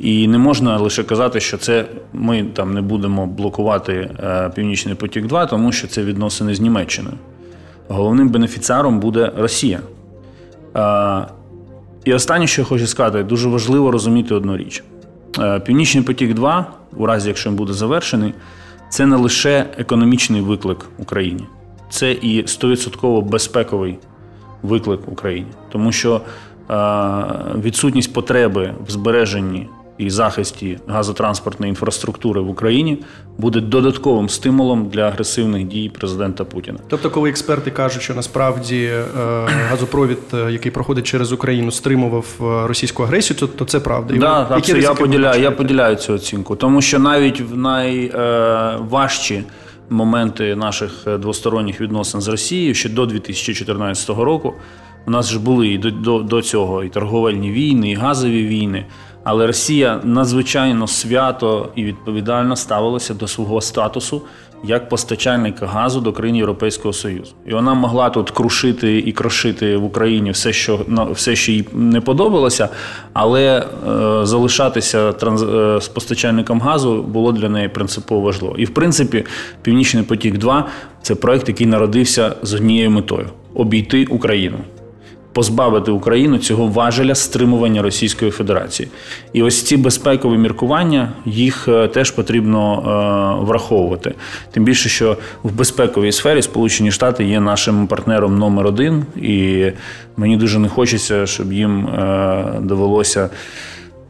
І 0.00 0.28
не 0.28 0.38
можна 0.38 0.76
лише 0.76 1.04
казати, 1.04 1.40
що 1.40 1.58
це 1.58 1.86
ми 2.12 2.44
там 2.44 2.74
не 2.74 2.82
будемо 2.82 3.26
блокувати 3.26 4.10
Північний 4.54 4.94
потік, 4.94 5.26
2 5.26 5.46
тому 5.46 5.72
що 5.72 5.88
це 5.88 6.04
відносини 6.04 6.54
з 6.54 6.60
Німеччиною. 6.60 7.16
Головним 7.88 8.28
бенефіціаром 8.28 9.00
буде 9.00 9.32
Росія. 9.36 9.80
І 12.04 12.14
останнє, 12.14 12.46
що 12.46 12.62
я 12.62 12.66
хочу 12.66 12.86
сказати, 12.86 13.22
дуже 13.22 13.48
важливо 13.48 13.90
розуміти 13.90 14.34
одну 14.34 14.56
річ: 14.56 14.84
Північний 15.64 16.04
потік 16.04 16.34
2 16.34 16.66
у 16.96 17.06
разі 17.06 17.28
якщо 17.28 17.50
він 17.50 17.56
буде 17.56 17.72
завершений, 17.72 18.34
це 18.88 19.06
не 19.06 19.16
лише 19.16 19.66
економічний 19.78 20.40
виклик 20.40 20.86
Україні, 20.98 21.44
це 21.90 22.12
і 22.12 22.42
100% 22.42 23.22
безпековий 23.22 23.98
виклик 24.62 25.00
Україні, 25.06 25.50
тому 25.72 25.92
що 25.92 26.20
відсутність 27.62 28.12
потреби 28.12 28.74
в 28.86 28.90
збереженні 28.90 29.68
і 30.00 30.10
захисті 30.10 30.78
газотранспортної 30.86 31.70
інфраструктури 31.70 32.40
в 32.40 32.50
Україні 32.50 32.98
буде 33.38 33.60
додатковим 33.60 34.28
стимулом 34.28 34.88
для 34.88 35.02
агресивних 35.02 35.64
дій 35.64 35.88
президента 35.98 36.44
Путіна. 36.44 36.78
Тобто, 36.88 37.10
коли 37.10 37.30
експерти 37.30 37.70
кажуть, 37.70 38.02
що 38.02 38.14
насправді 38.14 38.84
е, 38.84 39.04
газопровід, 39.70 40.18
е, 40.34 40.52
який 40.52 40.72
проходить 40.72 41.06
через 41.06 41.32
Україну, 41.32 41.70
стримував 41.70 42.26
е, 42.40 42.66
російську 42.68 43.02
агресію, 43.02 43.36
то, 43.38 43.46
то 43.46 43.64
це 43.64 43.80
правда. 43.80 44.14
Да, 44.16 44.44
так, 44.44 44.68
Які 44.68 44.82
я 44.82 44.94
поділяю, 44.94 45.42
я 45.42 45.50
поділяю 45.50 45.96
цю 45.96 46.14
оцінку, 46.14 46.56
тому 46.56 46.82
що 46.82 46.98
навіть 46.98 47.40
в 47.40 47.56
найважчі 47.56 49.44
моменти 49.90 50.56
наших 50.56 51.06
двосторонніх 51.18 51.80
відносин 51.80 52.20
з 52.20 52.28
Росією 52.28 52.74
ще 52.74 52.88
до 52.88 53.06
2014 53.06 54.08
року. 54.08 54.54
У 55.06 55.10
нас 55.10 55.30
ж 55.30 55.40
були 55.40 55.68
і 55.68 55.78
до, 55.78 55.90
до, 55.90 56.18
до 56.18 56.42
цього 56.42 56.84
і 56.84 56.88
торговельні 56.88 57.50
війни, 57.50 57.90
і 57.90 57.94
газові 57.94 58.46
війни. 58.46 58.86
Але 59.24 59.46
Росія 59.46 60.00
надзвичайно 60.04 60.86
свято 60.86 61.68
і 61.74 61.84
відповідально 61.84 62.56
ставилася 62.56 63.14
до 63.14 63.28
свого 63.28 63.60
статусу 63.60 64.22
як 64.64 64.88
постачальника 64.88 65.66
газу 65.66 66.00
до 66.00 66.12
країн 66.12 66.36
Європейського 66.36 66.92
Союзу. 66.92 67.32
І 67.46 67.52
вона 67.52 67.74
могла 67.74 68.10
тут 68.10 68.30
крушити 68.30 68.98
і 68.98 69.12
крошити 69.12 69.76
в 69.76 69.84
Україні 69.84 70.30
все, 70.30 70.52
що 70.52 70.80
все, 71.10 71.36
що 71.36 71.52
їй 71.52 71.68
не 71.72 72.00
подобалося, 72.00 72.68
але 73.12 73.58
е, 73.58 74.26
залишатися 74.26 75.12
транс, 75.12 75.42
е, 75.42 75.80
з 75.80 75.88
постачальником 75.88 76.60
газу 76.60 77.02
було 77.02 77.32
для 77.32 77.48
неї 77.48 77.68
принципово 77.68 78.20
важливо. 78.20 78.54
І 78.58 78.64
в 78.64 78.70
принципі, 78.70 79.24
Північний 79.62 80.02
потік 80.02 80.38
2 80.38 80.66
це 81.02 81.14
проект, 81.14 81.48
який 81.48 81.66
народився 81.66 82.36
з 82.42 82.54
однією 82.54 82.90
метою 82.90 83.28
обійти 83.54 84.04
Україну 84.04 84.58
позбавити 85.32 85.90
Україну 85.90 86.38
цього 86.38 86.66
важеля 86.66 87.14
стримування 87.14 87.82
Російської 87.82 88.30
Федерації. 88.30 88.88
І 89.32 89.42
ось 89.42 89.62
ці 89.62 89.76
безпекові 89.76 90.38
міркування 90.38 91.12
їх 91.24 91.68
е, 91.68 91.88
теж 91.88 92.10
потрібно 92.10 92.82
е, 93.40 93.44
враховувати. 93.44 94.14
Тим 94.52 94.64
більше, 94.64 94.88
що 94.88 95.16
в 95.42 95.52
безпековій 95.52 96.12
сфері 96.12 96.42
Сполучені 96.42 96.90
Штати 96.90 97.24
є 97.24 97.40
нашим 97.40 97.86
партнером 97.86 98.38
номер 98.38 98.66
один, 98.66 99.04
і 99.16 99.66
мені 100.16 100.36
дуже 100.36 100.58
не 100.58 100.68
хочеться, 100.68 101.26
щоб 101.26 101.52
їм 101.52 101.86
е, 101.86 102.44
довелося. 102.60 103.30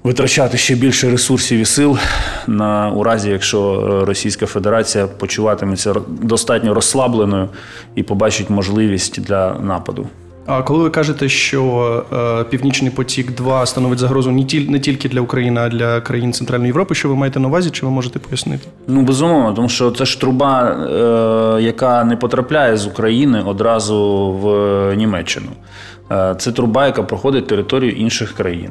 Витрачати 0.03 0.59
ще 0.59 0.75
більше 0.75 1.11
ресурсів 1.11 1.59
і 1.59 1.65
сил 1.65 1.99
на 2.47 2.91
у 2.91 3.03
разі, 3.03 3.31
якщо 3.31 3.85
Російська 4.07 4.47
Федерація 4.47 5.07
почуватиметься 5.07 5.95
достатньо 6.09 6.75
розслабленою 6.75 7.49
і 7.95 8.03
побачить 8.03 8.51
можливість 8.51 9.21
для 9.21 9.55
нападу. 9.55 10.07
А 10.53 10.63
коли 10.63 10.83
ви 10.83 10.91
кажете, 10.91 11.29
що 11.29 12.05
е, 12.13 12.45
Північний 12.45 12.91
потік 12.91 13.35
2 13.35 13.67
становить 13.67 13.99
загрозу 13.99 14.31
не 14.31 14.45
тіль, 14.45 14.71
не 14.71 14.81
тільки 14.81 15.09
для 15.09 15.21
України, 15.21 15.61
а 15.61 15.69
для 15.69 16.01
країн 16.01 16.33
Центральної 16.33 16.69
Європи, 16.69 16.95
що 16.95 17.09
ви 17.09 17.17
маєте 17.17 17.41
на 17.41 17.49
увазі, 17.49 17.71
чи 17.71 17.87
ви 17.87 17.93
можете 17.93 18.19
пояснити? 18.19 18.69
Ну 18.87 19.03
безумовно, 19.03 19.53
тому 19.53 19.69
що 19.69 19.91
це 19.91 20.05
ж 20.05 20.21
труба, 20.21 20.63
е, 20.71 21.63
яка 21.63 22.05
не 22.05 22.17
потрапляє 22.17 22.77
з 22.77 22.87
України 22.87 23.43
одразу 23.47 24.31
в 24.33 24.97
Німеччину. 24.97 25.51
Е, 26.13 26.35
це 26.39 26.53
труба, 26.53 26.87
яка 26.87 27.03
проходить 27.03 27.47
територію 27.47 27.93
інших 27.93 28.33
країн. 28.33 28.71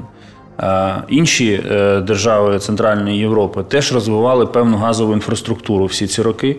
Інші 1.10 1.63
е, 1.72 2.00
держави 2.00 2.60
Центральної 2.60 3.18
Європи 3.18 3.63
теж 3.68 3.94
розвивали 3.94 4.46
певну 4.46 4.78
газову 4.78 5.13
інфраструктуру 5.13 5.86
всі 5.86 6.08
ці 6.08 6.22
роки, 6.22 6.56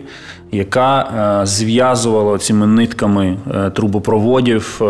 яка 0.51 1.01
е, 1.01 1.45
зв'язувала 1.45 2.37
цими 2.37 2.67
нитками 2.67 3.37
е, 3.53 3.69
трубопроводів 3.69 4.81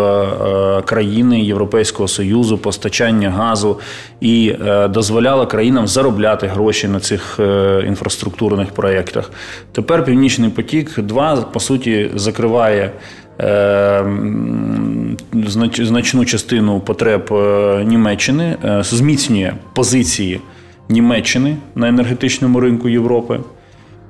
країни 0.85 1.41
Європейського 1.41 2.07
союзу, 2.07 2.57
постачання 2.57 3.29
газу 3.29 3.79
і 4.21 4.55
дозволяла 4.89 5.45
країнам 5.45 5.87
заробляти 5.87 6.47
гроші 6.47 6.87
на 6.87 6.99
цих 6.99 7.39
інфраструктурних 7.87 8.71
проєктах. 8.71 9.31
Тепер 9.71 10.05
Північний 10.05 10.49
потік 10.49 10.99
2 10.99 11.35
по 11.35 11.59
суті 11.59 12.11
закриває. 12.15 12.91
Ем, 13.43 15.17
значну 15.77 16.25
частину 16.25 16.79
потреб 16.79 17.33
е, 17.33 17.83
Німеччини, 17.85 18.57
е, 18.65 18.83
зміцнює 18.83 19.53
позиції 19.73 20.39
Німеччини 20.89 21.57
на 21.75 21.87
енергетичному 21.87 22.59
ринку 22.59 22.89
Європи 22.89 23.39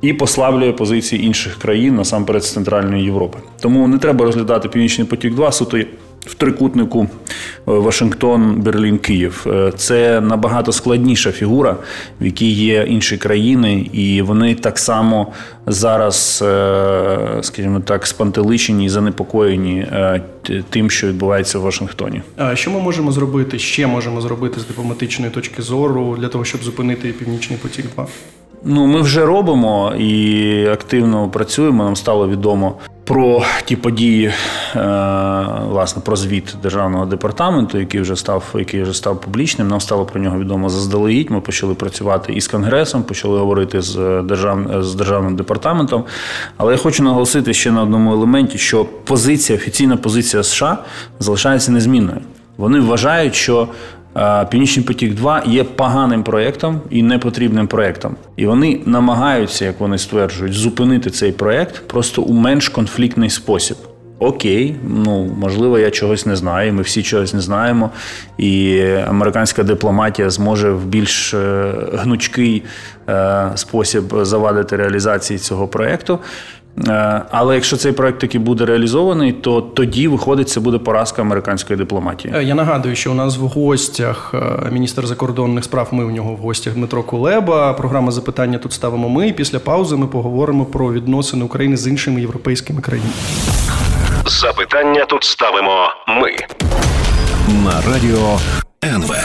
і 0.02 0.14
послаблює 0.14 0.72
позиції 0.72 1.26
інших 1.26 1.56
країн 1.56 1.96
насамперед 1.96 2.44
з 2.44 2.54
Центральної 2.54 3.04
Європи. 3.04 3.38
Тому 3.60 3.88
не 3.88 3.98
треба 3.98 4.26
розглядати 4.26 4.70
Північний 4.70 5.08
потік 5.08 5.36
2 5.36 5.52
суто 5.52 5.78
в 6.20 6.34
трикутнику 6.34 7.04
е, 7.04 7.31
Вашингтон, 7.66 8.56
Берлін, 8.56 8.98
Київ. 8.98 9.46
Е, 9.48 9.72
це 9.78 10.22
набагато 10.22 10.72
складніша 10.72 11.32
фігура, 11.32 11.78
в 12.22 12.26
якій 12.26 12.52
є 12.52 12.86
інші 12.90 13.18
країни, 13.18 13.90
і 13.94 14.22
вони 14.22 14.56
так 14.56 14.80
само 14.80 15.34
зараз, 15.68 16.44
е, 16.48 17.18
скажімо 17.42 17.80
так, 17.80 18.08
спантеличені 18.08 18.86
і 18.86 18.90
занепокоєні 18.90 19.88
тим, 20.70 20.90
що 20.90 21.08
відбувається 21.08 21.60
в 21.60 21.62
Вашингтоні. 21.62 22.22
А 22.38 22.56
що 22.56 22.72
ми 22.72 22.80
можемо 22.80 23.12
зробити? 23.12 23.60
Ще 23.60 23.88
можемо 23.88 24.22
зробити 24.22 24.60
з 24.60 24.68
дипломатичної 24.68 25.32
точки 25.32 25.62
зору 25.62 26.18
для 26.20 26.28
того, 26.28 26.46
щоб 26.46 26.64
зупинити 26.64 27.10
північний 27.10 27.60
потік? 27.60 27.86
2 27.96 28.08
Ну, 28.64 28.88
ми 28.88 29.02
вже 29.02 29.26
робимо 29.26 29.94
і 30.00 30.66
активно 30.68 31.30
працюємо. 31.30 31.84
Нам 31.84 31.96
стало 31.96 32.28
відомо 32.28 32.76
про 33.04 33.44
ті 33.66 33.76
події, 33.76 34.26
е, 34.26 34.34
власне, 35.68 36.02
про 36.06 36.16
звіт 36.16 36.56
державного 36.64 37.06
департаменту, 37.06 37.78
який 37.78 38.02
вже 38.02 38.16
став, 38.16 38.44
який 38.56 38.84
вже 38.84 38.94
став 38.94 39.22
публічним. 39.22 39.68
Нам 39.68 39.82
стало 39.82 40.06
про 40.06 40.22
нього 40.22 40.40
відомо 40.40 40.70
заздалегідь. 40.70 41.32
Ми 41.32 41.42
почали 41.42 41.74
працювати 41.74 42.34
із 42.34 42.48
конгресом, 42.48 43.04
почали 43.04 43.40
говорити 43.40 43.82
з 43.82 44.22
держав... 44.24 44.84
з 44.84 44.96
державним 44.96 45.36
департаментом. 45.36 46.04
Але 46.58 46.72
я 46.72 46.78
хочу 46.78 47.04
наголосити 47.04 47.54
ще 47.54 47.72
на 47.72 47.84
одному 47.84 48.12
елементі, 48.12 48.58
що 48.58 48.86
позиція, 48.86 49.60
офіційна 49.60 49.98
позиція 49.98 50.44
США 50.44 50.78
залишається 51.20 51.72
незмінною. 51.72 52.22
Вони 52.58 52.80
вважають, 52.80 53.36
що 53.36 53.68
Північний 54.50 54.86
потік 54.86 55.16
2 55.16 55.44
є 55.46 55.64
поганим 55.64 56.24
проєктом 56.24 56.82
і 56.90 57.04
непотрібним 57.04 57.68
проєктом. 57.68 58.16
І 58.36 58.46
вони 58.46 58.80
намагаються, 58.86 59.66
як 59.66 59.80
вони 59.80 59.98
стверджують, 59.98 60.54
зупинити 60.54 61.10
цей 61.10 61.32
проєкт 61.32 61.88
просто 61.88 62.22
у 62.22 62.34
менш 62.34 62.70
конфліктний 62.70 63.30
спосіб. 63.30 63.78
Окей, 64.22 64.76
ну 64.88 65.36
можливо, 65.40 65.80
я 65.80 65.92
чогось 65.92 66.26
не 66.26 66.36
знаю. 66.36 66.74
Ми 66.74 66.82
всі 66.82 67.04
чогось 67.04 67.34
не 67.34 67.42
знаємо, 67.42 67.90
і 68.38 68.82
американська 69.08 69.64
дипломатія 69.64 70.30
зможе 70.30 70.72
в 70.72 70.86
більш 70.86 71.34
е, 71.34 71.74
гнучкий 71.94 72.64
е, 73.10 73.52
спосіб 73.56 74.16
завадити 74.22 74.76
реалізації 74.76 75.40
цього 75.40 75.68
проєкту. 75.68 76.20
Е, 76.88 77.22
але 77.32 77.56
якщо 77.56 77.78
цей 77.78 77.92
проект 77.92 78.20
таки 78.20 78.40
буде 78.40 78.66
реалізований, 78.66 79.32
то 79.32 79.62
тоді 79.62 80.08
виходить, 80.08 80.50
це 80.50 80.60
буде 80.60 80.78
поразка 80.78 81.22
американської 81.22 81.78
дипломатії. 81.78 82.34
Е, 82.38 82.44
Я 82.44 82.56
нагадую, 82.56 82.96
що 82.96 83.12
у 83.12 83.14
нас 83.14 83.38
в 83.38 83.42
гостях 83.42 84.32
е, 84.34 84.70
міністр 84.72 85.08
закордонних 85.08 85.64
справ. 85.64 85.88
Ми 85.92 86.04
у 86.04 86.12
нього 86.12 86.34
в 86.34 86.38
гостях 86.38 86.74
Дмитро 86.74 87.04
Кулеба. 87.04 87.74
Програма 87.74 88.12
запитання 88.12 88.58
тут 88.58 88.74
ставимо 88.74 89.10
ми. 89.10 89.28
І 89.28 89.34
Після 89.34 89.60
паузи 89.60 89.96
ми 89.96 90.08
поговоримо 90.08 90.66
про 90.66 90.94
відносини 90.94 91.46
України 91.46 91.78
з 91.78 91.88
іншими 91.88 92.22
європейськими 92.22 92.82
країнами. 92.82 93.14
Запитання 94.28 95.06
тут 95.06 95.24
ставимо 95.24 95.88
ми. 96.08 96.32
на 97.64 97.82
радіо 97.94 98.38
НВ. 98.84 99.16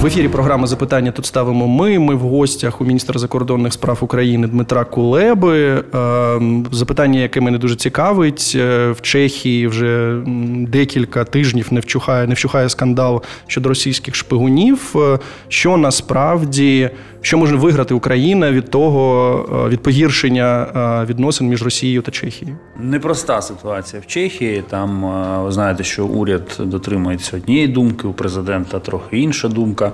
В 0.00 0.06
ефірі 0.06 0.28
програми 0.28 0.66
запитання 0.66 1.10
тут 1.12 1.26
ставимо 1.26 1.68
ми. 1.68 1.98
Ми 1.98 2.14
в 2.14 2.20
гостях 2.20 2.80
у 2.80 2.84
міністра 2.84 3.18
закордонних 3.20 3.72
справ 3.72 3.98
України 4.00 4.46
Дмитра 4.46 4.84
Кулеби. 4.84 5.84
Ем, 5.94 6.66
Запитання, 6.72 7.20
яке 7.20 7.40
мене 7.40 7.58
дуже 7.58 7.76
цікавить, 7.76 8.52
Е, 8.56 8.90
в 8.90 9.00
Чехії 9.00 9.66
вже 9.66 10.22
декілька 10.68 11.24
тижнів 11.24 11.68
не 11.70 11.80
вчухає, 11.80 12.26
не 12.26 12.34
вчухає 12.34 12.68
скандал 12.68 13.22
щодо 13.46 13.68
російських 13.68 14.14
шпигунів. 14.14 14.94
Е, 14.96 15.18
Що 15.48 15.76
насправді 15.76 16.90
що 17.20 17.38
може 17.38 17.56
виграти 17.56 17.94
Україна 17.94 18.52
від 18.52 18.70
того 18.70 19.64
е, 19.66 19.68
від 19.68 19.82
погіршення 19.82 20.62
е, 21.02 21.06
відносин 21.06 21.48
між 21.48 21.62
Росією 21.62 22.02
та 22.02 22.10
Чехією? 22.10 22.56
Непроста 22.80 23.42
ситуація 23.42 24.02
в 24.02 24.06
Чехії. 24.06 24.64
Там 24.68 25.04
е, 25.04 25.42
ви 25.42 25.52
знаєте, 25.52 25.84
що 25.84 26.06
уряд 26.06 26.56
дотримується 26.58 27.36
однієї 27.36 27.68
думки, 27.68 28.08
у 28.08 28.12
президента 28.12 28.78
трохи 28.78 29.18
інша 29.18 29.48
думка. 29.48 29.92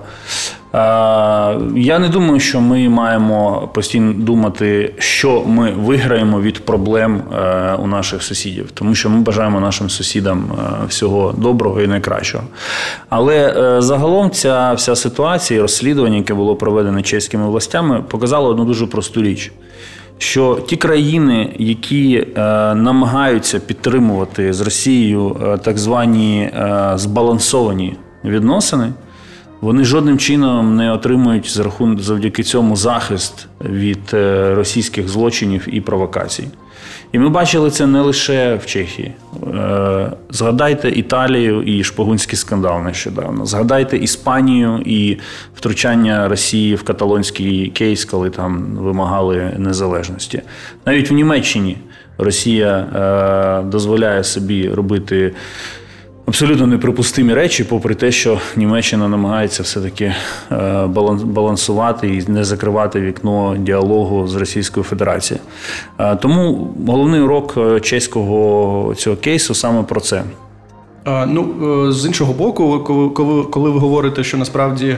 Е, 0.75 0.77
Я 1.77 1.99
не 1.99 2.09
думаю, 2.09 2.41
що 2.41 2.61
ми 2.61 2.89
маємо 2.89 3.71
постійно 3.75 4.13
думати, 4.13 4.95
що 4.99 5.43
ми 5.47 5.71
виграємо 5.71 6.41
від 6.41 6.65
проблем 6.65 7.23
е, 7.33 7.75
у 7.75 7.87
наших 7.87 8.23
сусідів, 8.23 8.71
тому 8.75 8.95
що 8.95 9.11
ми 9.11 9.21
бажаємо 9.21 9.61
нашим 9.61 9.91
сусідам 9.91 10.45
е, 10.53 10.87
всього 10.89 11.35
доброго 11.39 11.81
і 11.81 11.87
найкращого. 11.87 12.45
Але 13.09 13.55
загалом 13.79 14.31
ця 14.31 14.73
вся 14.73 14.97
ситуація, 14.97 15.59
і 15.59 15.63
розслідування, 15.63 16.17
яке 16.17 16.35
було 16.35 16.57
проведене 16.57 17.03
чеськими 17.03 17.47
властями, 17.47 18.03
показало 18.09 18.49
одну 18.49 18.65
дуже 18.65 18.87
просту 18.87 19.23
річ 19.23 19.53
що 20.19 20.59
ті 20.67 20.77
країни, 20.77 21.55
які 21.59 22.17
е, 22.17 22.41
намагаються 22.75 23.61
підтримувати 23.61 24.53
з 24.53 24.61
Росією 24.61 25.37
е, 25.43 25.59
так 25.59 25.79
звані 25.79 26.41
е, 26.43 26.93
збалансовані 26.95 27.97
відносини, 28.25 28.93
вони 29.65 29.85
жодним 29.85 30.19
чином 30.19 30.77
не 30.77 30.93
отримують 30.93 31.51
за 31.51 31.63
рахунок 31.63 32.01
завдяки 32.01 32.43
цьому 32.43 32.77
захист 32.77 33.47
від 33.65 33.99
е, 34.15 34.55
російських 34.55 35.09
злочинів 35.09 35.75
і 35.75 35.81
провокацій. 35.81 36.49
І 37.13 37.19
ми 37.19 37.29
бачили 37.29 37.71
це 37.71 37.87
не 37.87 38.01
лише 38.01 38.57
в 38.57 38.67
Чехії. 38.67 39.13
Е, 39.55 40.13
Згадайте 40.31 40.89
Італію 40.89 41.63
і 41.63 41.85
шпигунський 41.85 42.39
скандал 42.39 42.83
нещодавно. 42.83 43.47
Згадайте 43.47 43.97
Іспанію 43.97 44.83
і 44.87 45.19
втручання 45.57 46.29
Росії 46.29 46.75
в 46.75 46.83
каталонський 46.83 47.69
кейс, 47.69 48.05
коли 48.05 48.31
там 48.31 48.65
вимагали 48.77 49.53
незалежності. 49.59 50.43
Навіть 50.87 51.11
в 51.11 51.15
Німеччині 51.15 51.77
Росія 52.19 52.79
е, 52.79 53.71
дозволяє 53.71 54.25
собі 54.25 54.69
робити. 54.69 55.35
Абсолютно 56.27 56.67
неприпустимі 56.67 57.35
речі, 57.35 57.65
попри 57.65 57.95
те, 57.95 58.13
що 58.13 58.39
Німеччина 58.57 59.09
намагається 59.09 59.63
все-таки 59.63 60.15
е, 60.53 60.87
балансувати 61.25 62.09
і 62.09 62.31
не 62.31 62.45
закривати 62.45 63.01
вікно 63.01 63.57
діалогу 63.59 64.29
з 64.29 64.35
Російською 64.35 64.85
Федерацією. 64.85 65.47
Е, 65.99 66.17
Тому 66.17 66.75
головний 66.87 67.21
урок 67.21 67.55
е, 67.57 67.81
чеського 67.81 68.95
цього 68.95 69.17
кейсу 69.17 69.55
саме 69.55 69.83
про 69.83 70.01
це. 70.01 70.23
Ну, 71.27 71.93
з 71.93 72.07
іншого 72.07 72.33
боку, 72.33 72.81
коли, 73.15 73.45
коли, 73.45 73.71
ви 73.71 73.79
говорите, 73.79 74.25
що 74.25 74.37
насправді 74.37 74.97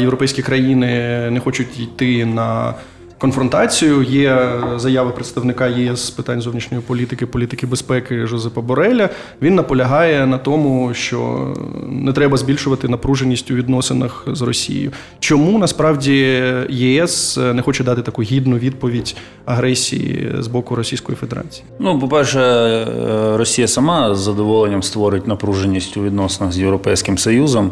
європейські 0.00 0.42
країни 0.42 0.86
не 1.30 1.40
хочуть 1.40 1.80
йти 1.80 2.26
на 2.26 2.74
конфронтацію, 3.22 4.02
є 4.02 4.50
заява 4.76 5.10
представника 5.10 5.66
ЄС 5.66 6.06
з 6.06 6.10
питань 6.10 6.40
зовнішньої 6.40 6.82
політики, 6.86 7.26
політики 7.26 7.66
безпеки 7.66 8.26
Жозепа 8.26 8.60
Бореля. 8.60 9.10
Він 9.42 9.54
наполягає 9.54 10.26
на 10.26 10.38
тому, 10.38 10.94
що 10.94 11.52
не 11.88 12.12
треба 12.12 12.36
збільшувати 12.36 12.88
напруженість 12.88 13.50
у 13.50 13.54
відносинах 13.54 14.24
з 14.26 14.42
Росією. 14.42 14.92
Чому 15.20 15.58
насправді 15.58 16.44
ЄС 16.68 17.36
не 17.36 17.62
хоче 17.62 17.84
дати 17.84 18.02
таку 18.02 18.22
гідну 18.22 18.58
відповідь 18.58 19.16
агресії 19.44 20.32
з 20.38 20.46
боку 20.46 20.74
Російської 20.74 21.16
Федерації? 21.16 21.64
Ну, 21.78 21.98
по-перше, 21.98 22.40
е, 22.40 23.36
Росія 23.36 23.68
сама 23.68 24.14
з 24.14 24.18
задоволенням 24.18 24.82
створить 24.82 25.26
напруженість 25.26 25.96
у 25.96 26.02
відносинах 26.02 26.52
з 26.52 26.58
Європейським 26.58 27.18
Союзом. 27.18 27.70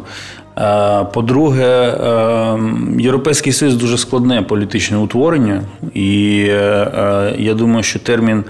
Е, 0.60 1.04
По-друге, 1.14 1.64
е, 1.64 2.58
Європейський 2.98 3.52
Союз 3.52 3.74
дуже 3.74 3.98
складне 3.98 4.42
політичне 4.42 4.96
утворення, 4.96 5.62
і 5.94 6.44
е, 6.48 6.54
е, 6.54 7.34
я 7.38 7.54
думаю, 7.54 7.82
що 7.82 7.98
термін. 7.98 8.44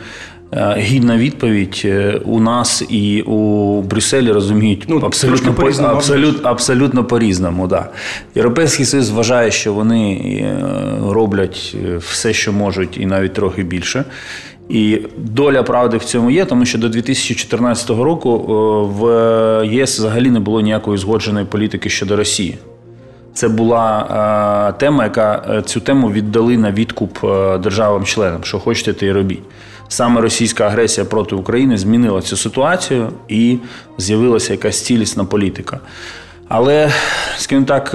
Гідна 0.77 1.17
відповідь 1.17 1.87
у 2.25 2.41
нас 2.41 2.85
і 2.89 3.23
у 3.23 3.83
Брюсселі 3.83 4.33
розуміють 4.33 4.85
Ну, 4.89 5.01
абсолютно 5.05 5.53
по, 5.55 5.63
по-різному. 5.63 5.95
абсолютно, 5.95 6.51
абсолютно 6.51 7.05
по-різному. 7.05 7.67
Да. 7.67 7.89
Європейський 8.35 8.87
Союз 8.87 9.11
вважає, 9.11 9.51
що 9.51 9.75
вони 9.75 10.57
роблять 11.09 11.77
все, 11.99 12.33
що 12.33 12.53
можуть, 12.53 12.99
і 12.99 13.07
навіть 13.07 13.33
трохи 13.33 13.63
більше. 13.63 14.05
І 14.71 15.01
доля 15.17 15.63
правди 15.63 15.97
в 15.97 16.05
цьому 16.05 16.31
є, 16.31 16.45
тому 16.45 16.65
що 16.65 16.79
до 16.79 16.89
2014 16.89 17.91
року 17.91 18.47
е, 18.49 18.53
в 19.01 19.67
ЄС 19.67 19.99
взагалі 19.99 20.31
не 20.31 20.41
було 20.41 20.61
ніякої 20.61 20.99
згодженої 20.99 21.47
політики 21.47 21.91
щодо 21.91 22.17
Росії. 22.17 22.59
Це 23.35 23.49
була 23.49 24.71
е, 24.71 24.79
тема, 24.79 25.05
яка 25.05 25.45
е, 25.51 25.63
цю 25.63 25.81
тему 25.81 26.13
віддали 26.13 26.59
на 26.59 26.73
відкуп 26.73 27.19
державам-членам, 27.63 28.45
що 28.45 28.59
хочете, 28.59 28.93
те 28.93 29.07
й 29.07 29.13
робіть. 29.13 29.43
Саме 29.89 30.21
російська 30.21 30.67
агресія 30.67 31.05
проти 31.05 31.35
України 31.35 31.79
змінила 31.79 32.23
цю 32.23 32.37
ситуацію 32.37 33.09
і 33.29 33.59
з'явилася 33.99 34.53
якась 34.53 34.85
цілісна 34.85 35.25
політика. 35.25 35.81
Але, 36.49 36.91
скажімо 37.37 37.67
так, 37.67 37.95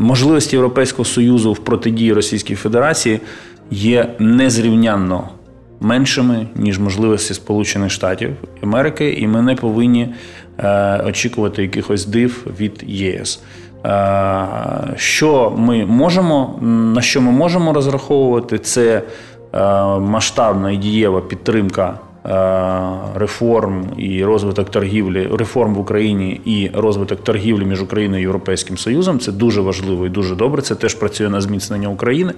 можливості 0.00 0.56
Європейського 0.56 1.04
Союзу 1.04 1.52
в 1.52 1.58
протидії 1.58 2.12
Російській 2.12 2.54
Федерації 2.54 3.20
є 3.72 4.14
незрівнянно 4.18 5.28
меншими, 5.80 6.46
ніж 6.54 6.78
можливості 6.78 7.34
Сполучених 7.34 7.90
Штатів 7.90 8.30
Америки, 8.62 9.12
і 9.12 9.26
ми 9.26 9.42
не 9.42 9.54
повинні 9.54 10.14
е, 10.58 11.02
очікувати 11.06 11.62
якихось 11.62 12.06
див 12.06 12.46
від 12.60 12.84
ЄС. 12.86 13.42
Е, 13.86 14.46
Що 14.96 15.54
ми 15.56 15.86
можемо, 15.86 16.58
на 16.94 17.00
що 17.00 17.20
ми 17.20 17.32
можемо 17.32 17.72
розраховувати, 17.72 18.58
це 18.58 19.02
е, 19.52 19.58
масштабна 19.98 20.70
і 20.70 20.76
дієва 20.76 21.20
підтримка 21.20 21.98
реформ 23.14 23.86
і 23.96 24.24
розвиток 24.24 24.70
торгівлі, 24.70 25.28
реформ 25.32 25.74
в 25.74 25.78
Україні 25.78 26.40
і 26.44 26.70
розвиток 26.74 27.24
торгівлі 27.24 27.64
між 27.64 27.82
Україною 27.82 28.20
і 28.20 28.22
Європейським 28.22 28.78
Союзом. 28.78 29.18
Це 29.18 29.32
дуже 29.32 29.60
важливо 29.60 30.06
і 30.06 30.08
дуже 30.08 30.34
добре. 30.34 30.62
Це 30.62 30.74
теж 30.74 30.94
працює 30.94 31.28
на 31.28 31.40
зміцнення 31.40 31.88
України. 31.88 32.32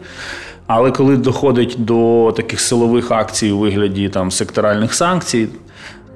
Але 0.66 0.90
коли 0.90 1.16
доходить 1.16 1.76
до 1.78 2.32
таких 2.36 2.60
силових 2.60 3.10
акцій 3.10 3.52
у 3.52 3.58
вигляді 3.58 4.08
там 4.08 4.30
секторальних 4.30 4.94
санкцій, 4.94 5.48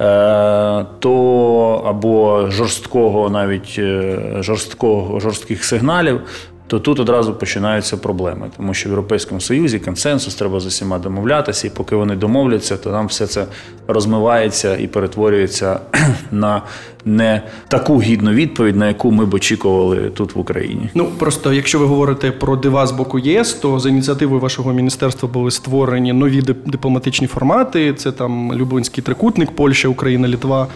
е, 0.01 0.85
то 0.99 1.85
або 1.87 2.47
жорсткого, 2.51 3.31
навіть 3.31 3.75
е, 3.79 4.19
жорсткого 4.41 5.21
жорстких 5.21 5.65
сигналів, 5.65 6.21
то 6.69 6.79
тут 6.79 7.01
одразу 7.01 7.35
починаються 7.35 7.97
проблеми, 7.97 8.47
тому 8.57 8.75
що 8.75 8.89
в 8.89 8.91
Європейському 8.93 9.41
Союзі 9.41 9.79
консенсус 9.79 10.35
треба 10.35 10.61
з 10.61 10.67
усіма 10.67 10.99
домовлятися, 10.99 11.67
і 11.67 11.71
поки 11.71 11.97
вони 11.97 12.17
домовляться, 12.17 12.77
то 12.77 12.91
нам 12.91 13.07
все 13.07 13.27
це 13.27 13.47
розмивається 13.89 14.77
і 14.77 14.87
перетворюється 14.87 15.81
на 16.31 16.63
не 17.05 17.43
таку 17.69 18.03
гідну 18.03 18.31
відповідь, 18.31 18.77
на 18.77 18.89
яку 18.89 19.11
ми 19.13 19.27
б 19.27 19.35
очікували 19.35 19.97
тут 20.15 20.35
в 20.35 20.39
Україні. 20.39 20.91
Ну 20.95 21.07
просто 21.19 21.53
якщо 21.53 21.79
ви 21.79 21.87
говорите 21.87 22.31
про 22.33 22.57
дива 22.57 22.87
з 22.87 22.93
боку 22.93 23.19
ЄС, 23.19 23.55
то 23.55 23.79
за 23.79 23.89
ініціативою 23.89 24.41
вашого 24.41 24.73
міністерства 24.73 25.29
були 25.29 25.51
створені 25.51 26.13
нові 26.13 26.41
дип- 26.43 26.71
дипломатичні 26.71 27.27
формати. 27.27 27.95
Це 27.95 28.13
там 28.13 28.55
Люблинський 28.55 29.05
трикутник, 29.05 29.51
Польща, 29.51 29.89
Україна, 29.89 30.29
Літва. 30.29 30.67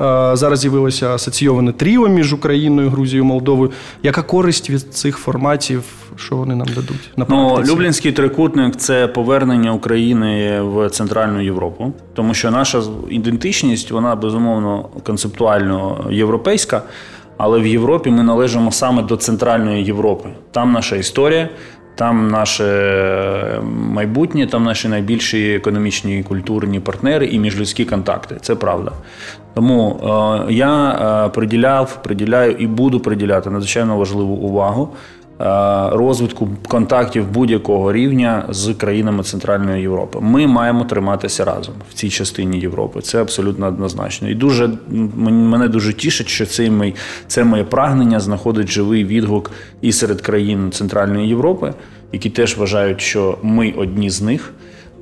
Е, 0.00 0.36
Зараз 0.36 0.58
з'явилося 0.60 1.08
асоційоване 1.14 1.72
тріо 1.72 2.08
між 2.08 2.32
Україною, 2.32 2.90
Грузією, 2.90 3.24
Молдовою. 3.24 3.70
Яка 4.02 4.22
користь 4.22 4.70
від 4.70 4.80
цих 4.94 5.16
форматів, 5.16 5.82
що 6.16 6.36
вони 6.36 6.54
нам 6.54 6.66
дадуть? 6.66 7.10
На 7.16 7.26
Ну. 7.28 7.62
Люблінський 7.68 8.12
трикутник 8.12 8.76
це 8.76 9.06
повернення 9.08 9.72
України 9.72 10.60
в 10.62 10.90
Центральну 10.90 11.40
Європу, 11.40 11.92
тому 12.14 12.34
що 12.34 12.50
наша 12.50 12.82
ідентичність, 13.10 13.90
вона 13.90 14.16
безумовно 14.16 14.88
концептуально 15.02 16.06
європейська, 16.10 16.82
але 17.36 17.60
в 17.60 17.66
Європі 17.66 18.10
ми 18.10 18.22
належимо 18.22 18.72
саме 18.72 19.02
до 19.02 19.16
Центральної 19.16 19.84
Європи. 19.84 20.28
Там 20.50 20.72
наша 20.72 20.96
історія, 20.96 21.48
Там 21.94 22.28
наше 22.28 23.60
майбутнє, 23.72 24.46
там 24.46 24.64
наші 24.64 24.88
найбільші 24.88 25.54
економічні 25.54 26.18
і 26.18 26.22
культурні 26.22 26.80
партнери 26.80 27.26
і 27.26 27.38
міжлюдські 27.38 27.84
контакти. 27.84 28.36
Це 28.40 28.54
правда. 28.54 28.92
Тому 29.54 30.00
е, 30.48 30.52
я 30.52 30.90
е, 30.90 31.28
приділяв, 31.28 32.02
приділяю 32.02 32.52
і 32.52 32.66
буду 32.66 33.00
приділяти 33.00 33.50
надзвичайно 33.50 33.96
важливу 33.96 34.34
увагу 34.34 34.88
е, 34.92 35.19
розвитку 35.92 36.48
контактів 36.68 37.30
будь-якого 37.30 37.92
рівня 37.92 38.44
з 38.48 38.74
країнами 38.74 39.22
Центральної 39.22 39.82
Європи. 39.82 40.18
Ми 40.22 40.46
маємо 40.46 40.84
триматися 40.84 41.44
разом 41.44 41.74
в 41.90 41.94
цій 41.94 42.10
частині 42.10 42.60
Європи. 42.60 43.00
Це 43.00 43.20
абсолютно 43.20 43.66
однозначно. 43.66 44.30
І 44.30 44.34
дуже 44.34 44.70
мене 44.88 45.68
дуже 45.68 45.92
тішить, 45.92 46.28
що 46.28 46.46
це 46.46 46.70
моє, 46.70 46.92
це 47.26 47.44
моє 47.44 47.64
прагнення 47.64 48.20
знаходить 48.20 48.68
живий 48.68 49.04
відгук 49.04 49.50
і 49.80 49.92
серед 49.92 50.20
країн 50.20 50.72
Центральної 50.72 51.28
Європи, 51.28 51.74
які 52.12 52.30
теж 52.30 52.56
вважають, 52.56 53.00
що 53.00 53.38
ми 53.42 53.74
одні 53.76 54.10
з 54.10 54.22
них. 54.22 54.52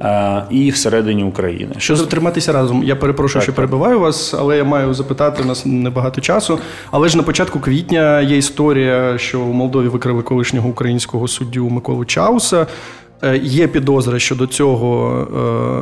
Е, 0.03 0.43
І 0.51 0.71
всередині 0.71 1.25
України. 1.25 1.75
Що 1.79 1.97
затриматися 1.97 2.53
разом? 2.53 2.85
Я 2.85 2.97
перепрошую, 2.97 3.35
Так, 3.35 3.43
що 3.43 3.53
так. 3.53 3.57
перебиваю 3.57 4.01
вас, 4.01 4.35
але 4.39 4.57
я 4.57 4.65
маю 4.65 4.95
запитати, 4.95 5.43
у 5.43 5.47
нас 5.47 5.67
небагато 5.67 6.21
часу. 6.21 6.59
Але 6.91 7.09
ж 7.09 7.17
на 7.17 7.23
початку 7.23 7.61
квітня 7.61 8.21
є 8.21 8.37
історія, 8.37 9.19
що 9.19 9.41
у 9.41 9.53
Молдові 9.53 9.89
викрили 9.89 10.23
колишнього 10.23 10.69
українського 10.69 11.29
суддю 11.29 11.69
Миколу 11.71 12.05
Чауса. 12.05 12.67
Е, 13.23 13.41
Є 13.43 13.67
підозри, 13.67 14.21
що 14.21 14.35
до 14.35 14.47
цього 14.47 15.19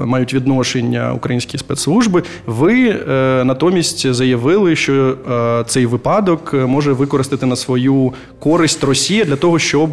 е, 0.03 0.07
мають 0.07 0.35
відношення 0.35 1.13
українські 1.13 1.59
спецслужби. 1.59 2.23
Ви 2.47 2.89
е, 2.89 3.43
натомість 3.45 4.13
заявили, 4.15 4.77
що 4.77 5.17
цей 5.67 5.87
випадок 5.87 6.55
може 6.55 6.93
використати 6.93 7.47
на 7.47 7.57
свою 7.57 8.13
користь 8.39 8.85
Росія 8.85 9.25
для 9.25 9.37
того, 9.37 9.59
щоб 9.59 9.91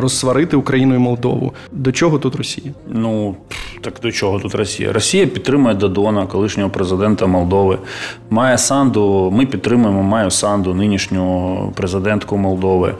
розсварити 0.00 0.56
Україну 0.56 0.94
і 0.94 0.98
Молдову. 0.98 1.52
До 1.72 1.92
чого 1.92 2.18
тут 2.18 2.36
Росія? 2.36 2.72
Ну 2.92 3.36
так 3.80 3.94
до 4.02 4.12
чого 4.12 4.38
тут 4.38 4.54
Росія? 4.54 4.92
Росія 4.92 5.26
підтримує 5.26 5.74
Додона, 5.74 6.26
колишнього 6.26 6.70
президента 6.70 7.26
Молдови. 7.26 7.78
Має 8.30 8.58
Санду. 8.58 9.30
Ми 9.36 9.46
підтримуємо 9.46 10.02
Маю 10.02 10.30
Санду, 10.30 10.74
нинішню 10.74 11.72
президентку 11.76 12.36
Молдови. 12.36 12.94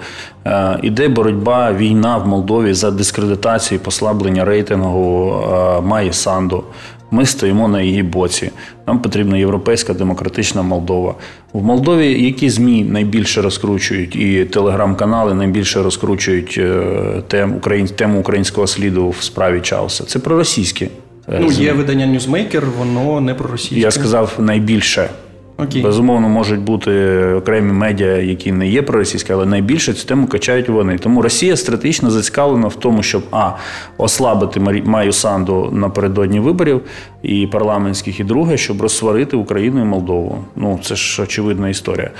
Іде 0.82 1.08
боротьба, 1.08 1.72
війна 1.72 2.16
в 2.16 2.28
Молдові 2.28 2.74
за 2.74 2.90
дискредитацію, 3.04 3.78
і 3.80 3.84
послаблення 3.84 4.44
рейтингу 4.44 5.34
е, 5.34 5.80
Маї 5.80 6.12
Санду. 6.12 6.64
Ми 7.10 7.26
стоїмо 7.26 7.68
на 7.68 7.82
її 7.82 8.02
боці. 8.02 8.50
Нам 8.86 8.98
потрібна 8.98 9.36
європейська 9.38 9.94
демократична 9.94 10.62
Молдова. 10.62 11.14
В 11.52 11.62
Молдові 11.64 12.24
які 12.24 12.50
ЗМІ 12.50 12.84
найбільше 12.84 13.42
розкручують, 13.42 14.16
і 14.16 14.44
телеграм-канали 14.44 15.34
найбільше 15.34 15.82
розкручують 15.82 16.54
е, 16.58 16.82
тем, 17.28 17.56
україн, 17.56 17.86
тему 17.86 18.20
українського 18.20 18.66
сліду 18.66 19.08
в 19.08 19.22
справі 19.22 19.60
Чауса. 19.60 20.04
Це 20.04 20.18
проросійські. 20.18 20.84
е, 21.28 21.38
Ну, 21.40 21.50
є 21.52 21.72
видання 21.72 22.06
Newsmaker, 22.06 22.62
воно 22.78 23.20
не 23.20 23.34
про 23.34 23.50
російське. 23.50 23.80
Я 23.80 23.90
сказав 23.90 24.32
найбільше. 24.38 25.08
Окей. 25.56 25.82
Безумовно, 25.82 26.28
можуть 26.28 26.60
бути 26.60 27.24
окремі 27.24 27.72
медіа, 27.72 28.16
які 28.16 28.52
не 28.52 28.68
є 28.68 28.82
проросійські, 28.82 29.32
але 29.32 29.46
найбільше 29.46 29.92
цю 29.92 30.06
тему 30.06 30.26
качають 30.26 30.68
вони. 30.68 30.98
Тому 30.98 31.22
Росія 31.22 31.56
стратегічно 31.56 32.10
зацікавлена 32.10 32.68
в 32.68 32.74
тому, 32.74 33.02
щоб 33.02 33.22
а 33.30 33.50
ослабити 33.98 34.60
Маю 34.84 35.12
Санду 35.12 35.70
напередодні 35.72 36.40
виборів 36.40 36.80
і 37.22 37.46
парламентських, 37.46 38.20
і 38.20 38.24
друге, 38.24 38.56
щоб 38.56 38.82
розсварити 38.82 39.36
Україну 39.36 39.80
і 39.80 39.84
Молдову. 39.84 40.38
Ну 40.56 40.80
це 40.82 40.94
ж 40.96 41.22
очевидна 41.22 41.68
історія. 41.68 42.10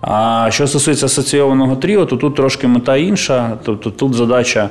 А 0.00 0.46
що 0.50 0.66
стосується 0.66 1.06
асоційованого 1.06 1.76
тріо, 1.76 2.06
то 2.06 2.16
тут 2.16 2.36
трошки 2.36 2.68
мета 2.68 2.96
інша. 2.96 3.58
Тобто 3.64 3.90
тут 3.90 4.14
задача 4.14 4.70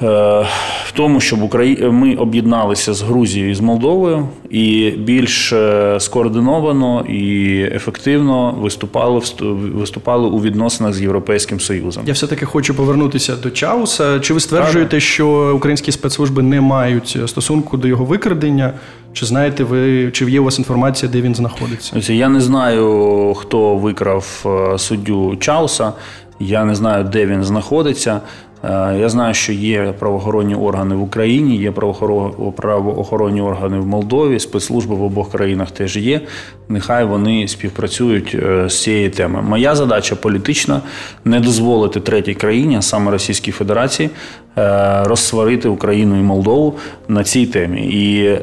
в 0.00 0.92
тому, 0.94 1.20
щоб 1.20 1.42
Украї... 1.42 1.76
ми 1.92 2.14
об'єдналися 2.14 2.94
з 2.94 3.02
Грузією 3.02 3.50
і 3.50 3.54
з 3.54 3.60
Молдовою 3.60 4.28
і 4.50 4.90
більш 4.90 5.52
е, 5.52 5.96
скоординовано 6.00 7.00
і 7.08 7.60
ефективно 7.74 8.54
виступали, 8.60 9.18
в 9.18 9.22
ст- 9.22 9.72
виступали 9.78 10.28
у 10.28 10.40
відносинах 10.40 10.94
з 10.94 11.00
Європейським 11.02 11.60
Союзом. 11.60 12.02
Я 12.06 12.12
все-таки 12.12 12.46
хочу 12.46 12.74
повернутися 12.74 13.36
до 13.36 13.50
Чауса. 13.50 14.20
Чи 14.20 14.34
ви 14.34 14.40
стверджуєте, 14.40 15.00
що 15.00 15.52
українські 15.56 15.92
спецслужби 15.92 16.42
не 16.42 16.60
мають 16.60 17.18
стосунку 17.26 17.76
до 17.76 17.88
його 17.88 18.04
викрадення? 18.04 18.72
Чи 19.12 19.26
знаєте 19.26 19.64
ви, 19.64 20.10
чи 20.12 20.30
є 20.30 20.40
у 20.40 20.44
вас 20.44 20.58
інформація, 20.58 21.12
де 21.12 21.20
він 21.20 21.34
знаходиться? 21.34 22.12
Я 22.12 22.28
не 22.28 22.40
знаю, 22.40 23.34
хто 23.38 23.76
викрав 23.76 24.44
е, 24.74 24.78
суддю 24.78 25.36
Чауса. 25.40 25.92
Я 26.40 26.64
не 26.64 26.74
знаю, 26.74 27.04
де 27.04 27.26
він 27.26 27.44
знаходиться. 27.44 28.20
Е, 28.64 28.96
Я 29.00 29.08
знаю, 29.08 29.34
що 29.34 29.52
є 29.52 29.94
правоохоронні 29.98 30.54
органи 30.54 30.94
в 30.94 31.02
Україні, 31.02 31.56
є 31.56 31.70
правоохоро- 31.70 32.52
правоохоронні 32.52 33.40
органи 33.40 33.78
в 33.78 33.86
Молдові, 33.86 34.38
спецслужби 34.38 34.94
в 34.94 35.02
обох 35.02 35.30
країнах 35.30 35.70
теж 35.70 35.96
є. 35.96 36.20
Нехай 36.68 37.04
вони 37.04 37.48
співпрацюють 37.48 38.34
е, 38.42 38.68
з 38.68 38.82
цієї 38.82 39.10
теми. 39.10 39.42
Моя 39.42 39.74
задача 39.74 40.16
політична 40.16 40.80
не 41.24 41.40
дозволити 41.40 42.00
третій 42.00 42.34
країні, 42.34 42.76
а 42.76 42.82
саме 42.82 43.10
Російській 43.10 43.52
Федерації, 43.52 44.10
е, 44.58 45.02
розсварити 45.04 45.68
Україну 45.68 46.18
і 46.18 46.22
Молдову 46.22 46.74
на 47.08 47.24
цій 47.24 47.46
темі. 47.46 47.80
І 47.80 48.38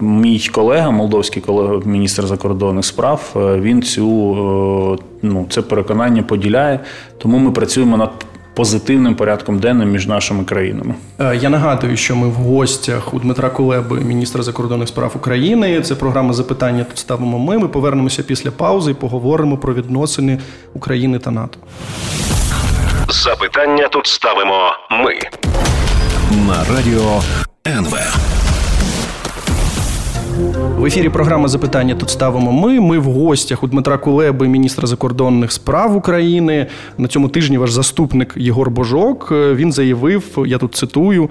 мій 0.00 0.48
колега, 0.52 0.90
молдовський 0.90 1.42
колега, 1.42 1.80
міністр 1.84 2.26
закордонних 2.26 2.84
справ, 2.84 3.32
він 3.60 3.82
цю 3.82 4.08
ну, 5.22 5.46
це 5.50 5.62
переконання 5.62 6.22
поділяє. 6.22 6.80
Тому 7.18 7.38
ми 7.38 7.50
працюємо 7.50 7.96
над 7.96 8.10
позитивним 8.56 9.14
порядком 9.14 9.58
денним 9.58 9.90
між 9.90 10.06
нашими 10.06 10.44
країнами. 10.44 10.94
Е, 11.20 11.36
Я 11.36 11.48
нагадую, 11.50 11.96
що 11.96 12.16
ми 12.16 12.28
в 12.28 12.32
гостях 12.34 13.14
у 13.14 13.18
Дмитра 13.18 13.50
Кулеби, 13.50 14.00
міністра 14.00 14.42
закордонних 14.42 14.88
справ 14.88 15.12
України. 15.16 15.80
Це 15.82 15.94
програма 15.94 16.32
запитання. 16.32 16.84
Тут 16.84 16.98
ставимо 16.98 17.38
ми. 17.38 17.58
Ми 17.58 17.68
повернемося 17.68 18.22
після 18.22 18.50
паузи 18.50 18.90
і 18.90 18.94
поговоримо 18.94 19.58
про 19.58 19.74
відносини 19.74 20.38
України 20.74 21.18
та 21.18 21.30
НАТО. 21.30 21.58
Запитання 23.08 23.88
тут 23.88 24.06
ставимо 24.06 24.70
ми. 24.90 25.14
на 26.46 26.76
радіо 26.76 27.22
НВ. 27.66 27.96
В 30.78 30.84
ефірі 30.84 31.08
програма 31.08 31.48
запитання 31.48 31.94
тут 31.94 32.10
ставимо 32.10 32.52
ми. 32.52 32.80
Ми 32.80 32.98
в 32.98 33.04
гостях 33.04 33.62
у 33.62 33.66
Дмитра 33.66 33.98
Кулеби, 33.98 34.48
міністра 34.48 34.86
закордонних 34.86 35.52
справ 35.52 35.96
України. 35.96 36.66
На 36.98 37.08
цьому 37.08 37.28
тижні 37.28 37.58
ваш 37.58 37.70
заступник 37.72 38.34
Єгор 38.36 38.70
Божок. 38.70 39.28
е, 39.32 39.54
Він 39.54 39.72
заявив, 39.72 40.44
я 40.46 40.58
тут 40.58 40.74
цитую, 40.74 41.30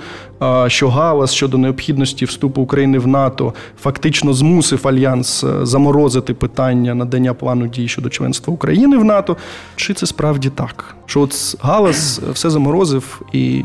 що 0.67 0.89
галас 0.89 1.33
щодо 1.33 1.57
необхідності 1.57 2.25
вступу 2.25 2.61
України 2.61 2.99
в 2.99 3.07
НАТО 3.07 3.53
фактично 3.81 4.33
змусив 4.33 4.87
альянс 4.87 5.43
е, 5.43 5.65
заморозити 5.65 6.33
питання 6.33 6.95
надання 6.95 7.33
плану 7.33 7.67
дій 7.67 7.87
щодо 7.87 8.09
членства 8.09 8.53
України 8.53 8.97
в 8.97 9.03
НАТО. 9.03 9.37
Чи 9.75 9.93
це 9.93 10.05
справді 10.05 10.49
так? 10.49 10.95
Що 11.05 11.21
от 11.21 11.55
галас 11.61 12.21
все 12.33 12.49
заморозив 12.49 13.21
і 13.33 13.63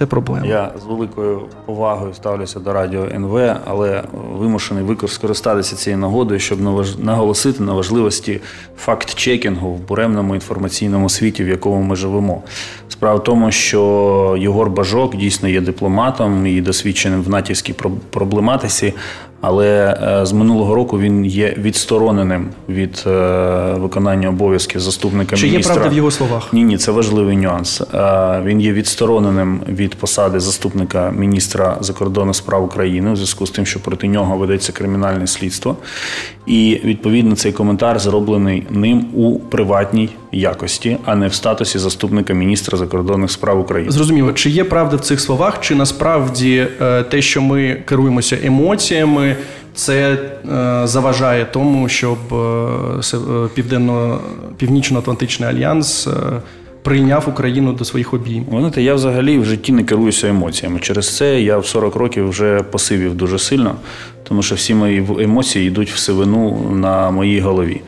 це 0.00 0.06
проблема? 0.06 0.46
Я 0.46 0.70
з 0.82 0.86
великою 0.88 1.40
повагою 1.66 2.14
ставлюся 2.14 2.60
до 2.60 2.72
радіо 2.72 3.04
НВ, 3.14 3.56
але 3.66 4.02
вимушений 4.38 4.84
скористатися 5.08 5.76
цією 5.76 5.98
нагодою, 5.98 6.40
щоб 6.40 6.60
наголосити 6.98 7.62
на 7.62 7.72
важливості 7.72 8.40
факт-чекінгу 8.78 9.74
в 9.74 9.80
буремному 9.88 10.34
інформаційному 10.34 11.08
світі, 11.08 11.44
в 11.44 11.48
якому 11.48 11.82
ми 11.82 11.96
живемо. 11.96 12.42
Справа 12.88 13.16
в 13.18 13.24
тому, 13.24 13.50
що 13.50 14.36
Єгор 14.38 14.70
Бажок 14.70 15.16
дійсно 15.16 15.48
є 15.48 15.60
дипломатом 15.60 16.46
і 16.46 16.60
досвідченим 16.60 17.22
в 17.22 17.28
натівській 17.28 17.72
про- 17.72 17.90
проблематиці, 18.10 18.94
але 19.40 19.98
е, 20.02 20.26
з 20.26 20.32
минулого 20.32 20.74
року 20.74 21.00
він 21.00 21.24
є 21.24 21.54
відстороненим 21.58 22.48
від 22.68 23.04
е, 23.06 23.10
виконання 23.78 24.28
обов'язків 24.28 24.80
заступника 24.80 25.36
Чи 25.36 25.48
є 25.48 25.58
правда 25.58 25.88
в 25.88 25.92
його 25.92 26.10
словах? 26.10 26.52
Ні, 26.52 26.64
ні, 26.64 26.78
це 26.78 26.92
важливий 26.92 27.36
нюанс. 27.36 27.80
Е, 27.80 28.42
Він 28.44 28.60
є 28.60 28.72
відстороненим 28.72 29.60
від 29.68 29.94
посади 29.94 30.40
заступника 30.40 31.12
міністра 31.16 31.76
закордонних 31.80 32.36
справ 32.36 32.64
України 32.64 33.10
у 33.10 33.16
зв'язку 33.16 33.46
з 33.46 33.50
тим, 33.50 33.66
що 33.66 33.80
проти 33.80 34.08
нього 34.08 34.36
ведеться 34.36 34.72
кримінальне 34.72 35.26
слідство. 35.26 35.76
І 36.46 36.80
відповідно 36.84 37.36
цей 37.36 37.52
коментар 37.52 37.98
зроблений 37.98 38.66
ним 38.70 39.06
у 39.14 39.38
приватній 39.38 40.08
якості, 40.32 40.96
а 41.04 41.16
не 41.16 41.28
в 41.28 41.34
статусі 41.34 41.78
заступника 41.78 42.34
міністра 42.34 42.78
закордонних 42.78 43.30
справ 43.30 43.60
України. 43.60 43.92
Зрозуміло, 43.92 44.32
чи 44.32 44.50
є 44.50 44.64
правда 44.64 44.96
в 44.96 45.00
цих 45.00 45.20
словах, 45.20 45.60
чи 45.60 45.74
насправді 45.74 46.66
е, 46.80 47.02
те, 47.02 47.22
що 47.22 47.42
ми 47.42 47.82
керуємося 47.84 48.38
емоціями, 48.44 49.36
це 49.74 50.12
е, 50.12 50.86
заважає 50.86 51.44
тому, 51.44 51.88
щоб 51.88 52.18
е, 52.34 53.48
південно 53.54 54.20
північно-атлантичний 54.56 55.48
альянс 55.48 56.08
прийняв 56.82 57.24
Україну 57.28 57.72
до 57.72 57.84
своїх 57.84 58.14
обіймів? 58.14 58.44
Ви 58.50 58.58
Знаєте, 58.58 58.82
я 58.82 58.94
взагалі 58.94 59.38
в 59.38 59.44
житті 59.44 59.72
не 59.72 59.84
керуюся 59.84 60.28
емоціями. 60.28 60.80
Через 60.80 61.16
це 61.16 61.40
я 61.40 61.58
в 61.58 61.66
40 61.66 61.96
років 61.96 62.28
вже 62.28 62.62
посивів 62.62 63.14
дуже 63.14 63.38
сильно, 63.38 63.74
тому 64.22 64.42
що 64.42 64.54
всі 64.54 64.74
мої 64.74 65.06
емоції 65.20 65.66
йдуть 65.66 65.90
в 65.90 65.98
сивину 65.98 66.70
на 66.74 67.10
моїй 67.10 67.40
голові. 67.40 67.80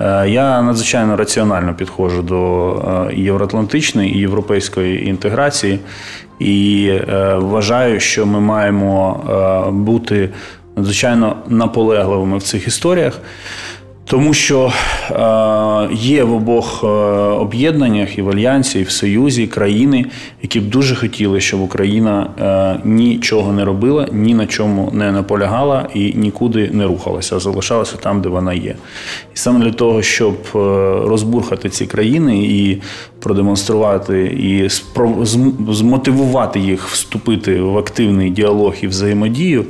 Е, 0.00 0.28
я 0.28 0.62
надзвичайно 0.62 1.16
раціонально 1.16 1.74
підходжу 1.74 2.22
до 2.22 2.72
е, 3.10 3.14
євроатлантичної 3.14 4.14
і 4.16 4.18
європейської 4.18 5.08
інтеграції 5.08 5.80
і 6.38 6.88
е, 6.88 7.34
вважаю, 7.34 8.00
що 8.00 8.26
ми 8.26 8.40
маємо 8.40 9.70
бути 9.72 10.30
надзвичайно 10.76 11.36
наполегливими 11.48 12.38
в 12.38 12.42
цих 12.42 12.66
історіях. 12.66 13.20
Тому 14.06 14.34
що 14.34 14.72
е, 15.10 15.88
є 15.94 16.24
в 16.24 16.32
обох 16.32 16.84
е, 16.84 16.86
об'єднаннях 16.86 18.18
і 18.18 18.22
в 18.22 18.30
Альянсі, 18.30 18.80
і 18.80 18.82
в 18.82 18.90
Союзі 18.90 19.46
країни, 19.46 20.06
які 20.42 20.60
б 20.60 20.70
дуже 20.70 20.96
хотіли, 20.96 21.40
щоб 21.40 21.60
Україна 21.60 22.30
е, 22.40 22.80
нічого 22.88 23.52
не 23.52 23.64
робила, 23.64 24.08
ні 24.12 24.34
на 24.34 24.46
чому 24.46 24.90
не 24.92 25.12
наполягала 25.12 25.88
і 25.94 26.12
нікуди 26.14 26.70
не 26.72 26.86
рухалася, 26.86 27.36
а 27.36 27.40
залишалася 27.40 27.96
там, 27.96 28.22
де 28.22 28.28
вона 28.28 28.54
є. 28.54 28.76
І 29.34 29.36
саме 29.36 29.64
для 29.64 29.72
того, 29.72 30.02
щоб 30.02 30.34
е, 30.54 30.58
розбурхати 31.08 31.68
ці 31.68 31.86
країни 31.86 32.44
і 32.44 32.82
продемонструвати, 33.20 34.22
і 34.22 34.68
змотивувати 35.72 36.60
їх 36.60 36.88
вступити 36.88 37.60
в 37.60 37.78
активний 37.78 38.30
діалог 38.30 38.74
і 38.82 38.86
взаємодію 38.86 39.64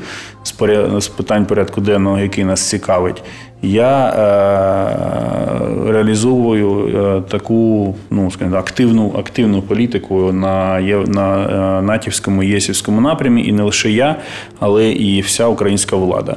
з 0.98 1.08
питань 1.08 1.46
порядку 1.46 1.80
денного, 1.80 2.18
який 2.18 2.44
нас 2.44 2.68
цікавить 2.68 3.22
я 3.64 4.08
е, 4.08 5.92
реалізовую 5.92 6.88
е, 6.88 7.22
таку 7.30 7.94
ну, 8.10 8.30
скажімо, 8.30 8.56
активну 8.56 9.14
активну 9.18 9.62
політику 9.62 10.32
на 10.32 10.80
на 11.06 11.42
е, 11.78 11.82
натівському 11.82 12.42
єсівському 12.42 13.00
напрямі, 13.00 13.46
і 13.46 13.52
не 13.52 13.62
лише 13.62 13.90
я, 13.90 14.16
але 14.60 14.90
і 14.90 15.20
вся 15.20 15.46
українська 15.46 15.96
влада. 15.96 16.36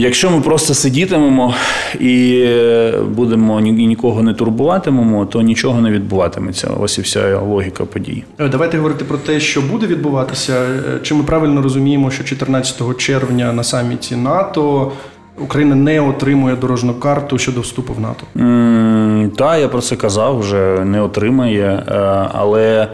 Якщо 0.00 0.30
ми 0.30 0.40
просто 0.40 0.74
сидітимемо 0.74 1.54
і 2.00 2.44
будемо 3.08 3.60
і 3.60 3.86
нікого 3.86 4.22
не 4.22 4.34
турбуватимемо, 4.34 5.26
то 5.26 5.42
нічого 5.42 5.80
не 5.80 5.90
відбуватиметься. 5.90 6.68
Ось 6.80 6.98
і 6.98 7.00
вся 7.00 7.38
логіка 7.38 7.84
подій. 7.84 8.24
Давайте 8.38 8.76
говорити 8.76 9.04
про 9.04 9.18
те, 9.18 9.40
що 9.40 9.60
буде 9.60 9.86
відбуватися. 9.86 10.66
Чи 11.02 11.14
ми 11.14 11.22
правильно 11.22 11.62
розуміємо, 11.62 12.10
що 12.10 12.24
14 12.24 12.96
червня 12.96 13.52
на 13.52 13.64
саміті 13.64 14.16
НАТО 14.16 14.92
Україна 15.40 15.74
не 15.74 16.00
отримує 16.00 16.56
дорожну 16.56 16.94
карту 16.94 17.38
щодо 17.38 17.60
вступу 17.60 17.92
в 17.92 18.00
НАТО. 18.00 18.24
Так, 19.36 19.60
я 19.60 19.68
про 19.68 19.80
це 19.80 19.96
казав, 19.96 20.38
вже 20.38 20.84
не 20.84 21.00
отримає, 21.00 21.84
е, 21.88 21.92
але. 22.32 22.88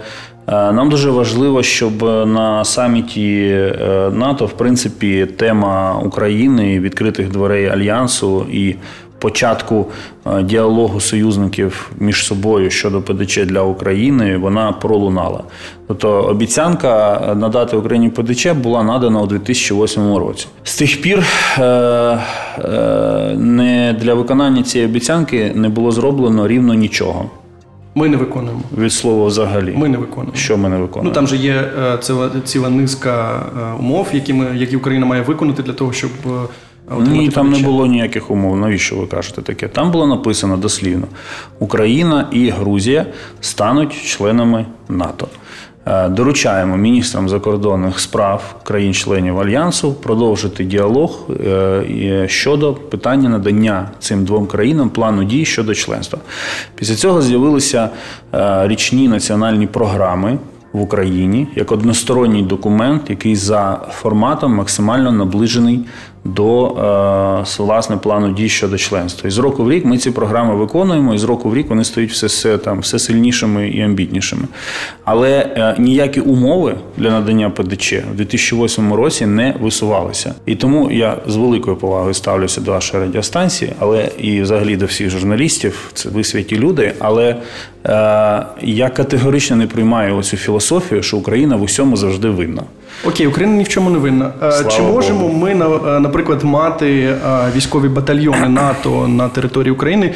Е, 0.49 0.73
нам 0.73 0.91
дуже 0.91 1.11
важливо, 1.11 1.63
щоб 1.63 2.03
на 2.29 2.65
саміті 2.65 3.49
е, 3.51 4.11
НАТО, 4.13 4.47
в 4.47 4.53
принципі, 4.53 5.27
тема 5.27 6.01
України, 6.05 6.81
відкритих 6.81 7.31
дверей 7.31 7.67
альянсу 7.67 8.47
і 8.53 8.75
початку 9.25 9.87
е, 10.27 10.43
діалогу 10.43 11.01
союзників 11.01 11.91
між 11.99 12.27
собою 12.27 12.71
щодо 12.71 13.03
ПДЧ 13.03 13.39
для 13.39 13.63
України 13.63 14.37
вона 14.37 14.73
пролунала. 14.73 15.43
Тобто 15.89 16.11
обіцянка 16.11 17.21
надати 17.37 17.77
Україні 17.77 18.09
ПДЧ 18.09 18.47
була 18.47 18.83
надана 18.83 19.21
у 19.21 19.27
2008 19.27 20.17
році. 20.17 20.47
З 20.65 20.77
тих 20.77 21.03
пір 21.03 21.27
е, 21.59 21.63
е, 21.65 22.19
не 23.39 23.97
для 24.01 24.15
виконання 24.15 24.63
цієї 24.63 24.91
обіцянки 24.91 25.53
не 25.55 25.69
було 25.69 25.93
зроблено 25.93 26.49
рівно 26.49 26.75
нічого. 26.75 27.31
Ми 27.95 28.09
не 28.09 28.17
виконуємо 28.17 28.63
від 28.79 28.93
слова 28.93 29.27
взагалі. 29.27 29.75
Ми 29.77 29.89
не 29.89 29.99
виконуємо. 29.99 30.37
Що 30.37 30.57
ми 30.57 30.69
не 30.69 30.77
виконуємо? 30.77 31.09
Ну 31.09 31.15
там 31.15 31.27
же 31.27 31.37
є 31.37 31.71
ціла 32.01 32.31
ціла 32.45 32.71
низка 32.71 33.43
умов, 33.81 34.09
які 34.13 34.33
ми 34.33 34.47
які 34.57 34.77
Україна 34.77 35.07
має 35.07 35.23
виконати 35.23 35.63
для 35.63 35.73
того, 35.73 35.93
щоб 35.93 36.11
ні, 36.99 37.29
там 37.29 37.51
не 37.51 37.59
було 37.59 37.87
ніяких 37.87 38.31
умов. 38.31 38.57
Навіщо 38.57 38.97
ви 38.97 39.07
кажете 39.07 39.43
таке? 39.43 39.69
Там 39.69 39.91
було 39.91 40.07
написано 40.07 40.57
дослівно: 40.57 41.07
Україна 41.59 42.29
і 42.33 42.49
Грузія 42.51 43.07
стануть 43.41 44.05
членами 44.05 44.67
НАТО. 44.89 45.29
Е, 45.87 46.09
доручаємо 46.09 46.77
міністрам 46.77 47.29
закордонних 47.29 48.01
справ 48.01 48.57
країн-членів 48.63 49.39
альянсу 49.39 49.95
продовжити 49.95 50.65
діалог 50.65 51.29
е, 51.31 52.27
щодо 52.29 52.75
питання 52.75 53.29
надання 53.29 53.91
цим 53.99 54.25
двом 54.25 54.47
країнам 54.47 54.91
плану 54.91 55.25
дій 55.25 55.45
щодо 55.45 55.75
членства. 55.75 56.19
Після 56.75 56.95
цього 56.95 57.23
з'явилися 57.23 57.91
е, 58.35 58.69
річні 58.69 59.09
національні 59.09 59.67
програми 59.67 60.39
в 60.73 60.81
Україні 60.81 61.49
як 61.55 61.73
односторонній 61.73 62.43
документ, 62.43 63.11
який 63.11 63.37
за 63.37 63.81
форматом 63.91 64.55
максимально 64.55 65.13
наближений 65.13 65.81
до 66.25 66.67
е, 66.67 67.63
власне 67.63 67.97
плану 67.97 68.33
дій 68.33 68.49
щодо 68.49 68.79
членства. 68.79 69.29
І 69.29 69.31
з 69.31 69.39
року 69.39 69.65
в 69.65 69.71
рік 69.71 69.85
ми 69.85 69.99
ці 69.99 70.11
програми 70.11 70.55
виконуємо, 70.55 71.15
і 71.15 71.19
з 71.19 71.25
року 71.25 71.49
в 71.49 71.55
рік 71.55 71.69
вони 71.69 71.85
стають 71.85 72.11
все 72.11 72.27
все 72.27 72.59
там 72.59 72.81
все 72.81 72.99
сильнішими 72.99 73.69
і 73.69 73.81
амбітнішими. 73.81 74.43
Але 75.05 75.31
е, 75.31 75.75
ніякі 75.79 76.21
умови 76.21 76.75
для 76.97 77.11
надання 77.11 77.51
ПДЧ 77.51 77.93
у 77.93 78.15
2008 78.15 78.93
році 78.93 79.27
не 79.27 79.55
висувалися. 79.61 80.35
І 80.47 80.55
тому 80.55 80.91
я 80.91 81.17
з 81.27 81.37
великою 81.37 81.77
повагою 81.77 82.15
ставлюся 82.15 82.61
до 82.61 82.71
вашої 82.71 83.03
радіостанції, 83.03 83.73
але 83.79 84.09
і 84.19 84.43
взагалі 84.43 84.77
до 84.77 84.87
всіх 84.87 85.11
журналістів. 85.11 85.91
Це 85.95 86.09
ви 86.09 86.25
святі 86.25 86.59
люди. 86.59 86.93
Але 86.99 87.29
е, 87.31 87.37
я 88.63 88.89
категорично 88.97 89.57
не 89.57 89.67
приймаю 89.67 90.17
оцю 90.17 90.37
філософію, 90.37 91.03
що 91.03 91.17
Україна 91.17 91.57
в 91.57 91.63
усьому 91.63 91.97
завжди 91.97 92.29
винна. 92.29 92.63
Окей, 93.07 93.27
Україна 93.27 93.57
ні 93.57 93.65
в 93.65 93.69
чому 93.69 93.91
не 93.91 93.99
винна. 93.99 94.33
Е, 94.43 94.53
Слава 94.53 94.71
Чи 94.71 94.83
можемо 94.83 95.21
Богу. 95.21 95.33
ми 95.33 95.51
е, 95.51 96.01
наприклад 96.15 96.45
мати 96.45 97.01
е, 97.01 97.19
військові 97.57 97.89
батальйони 97.89 98.49
НАТО 98.49 99.09
на 99.09 99.29
території 99.29 99.73
України, 99.73 100.15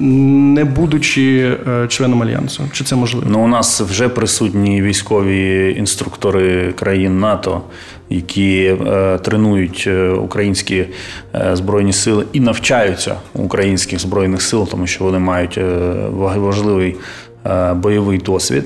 не 0.00 0.64
будучи 0.64 1.56
членом 1.88 2.22
альянсу? 2.22 2.62
Чи 2.72 2.84
це 2.84 2.96
можливо? 2.96 3.26
Ну 3.30 3.44
у 3.44 3.46
нас 3.46 3.80
вже 3.80 4.08
присутні 4.08 4.82
військові 4.82 5.74
інструктори 5.78 6.72
країн 6.72 7.20
НАТО, 7.20 7.60
які 8.10 8.76
е, 8.86 9.18
тренують 9.18 9.88
українські 10.18 10.84
е, 11.34 11.56
збройні 11.56 11.92
сили 11.92 12.24
і 12.32 12.40
навчаються 12.40 13.16
українських 13.34 13.98
збройних 13.98 14.42
сил, 14.42 14.68
тому 14.68 14.86
що 14.86 15.04
вони 15.04 15.18
мають 15.18 15.60
важливий 16.12 16.96
бойовий 17.74 18.18
досвід. 18.18 18.64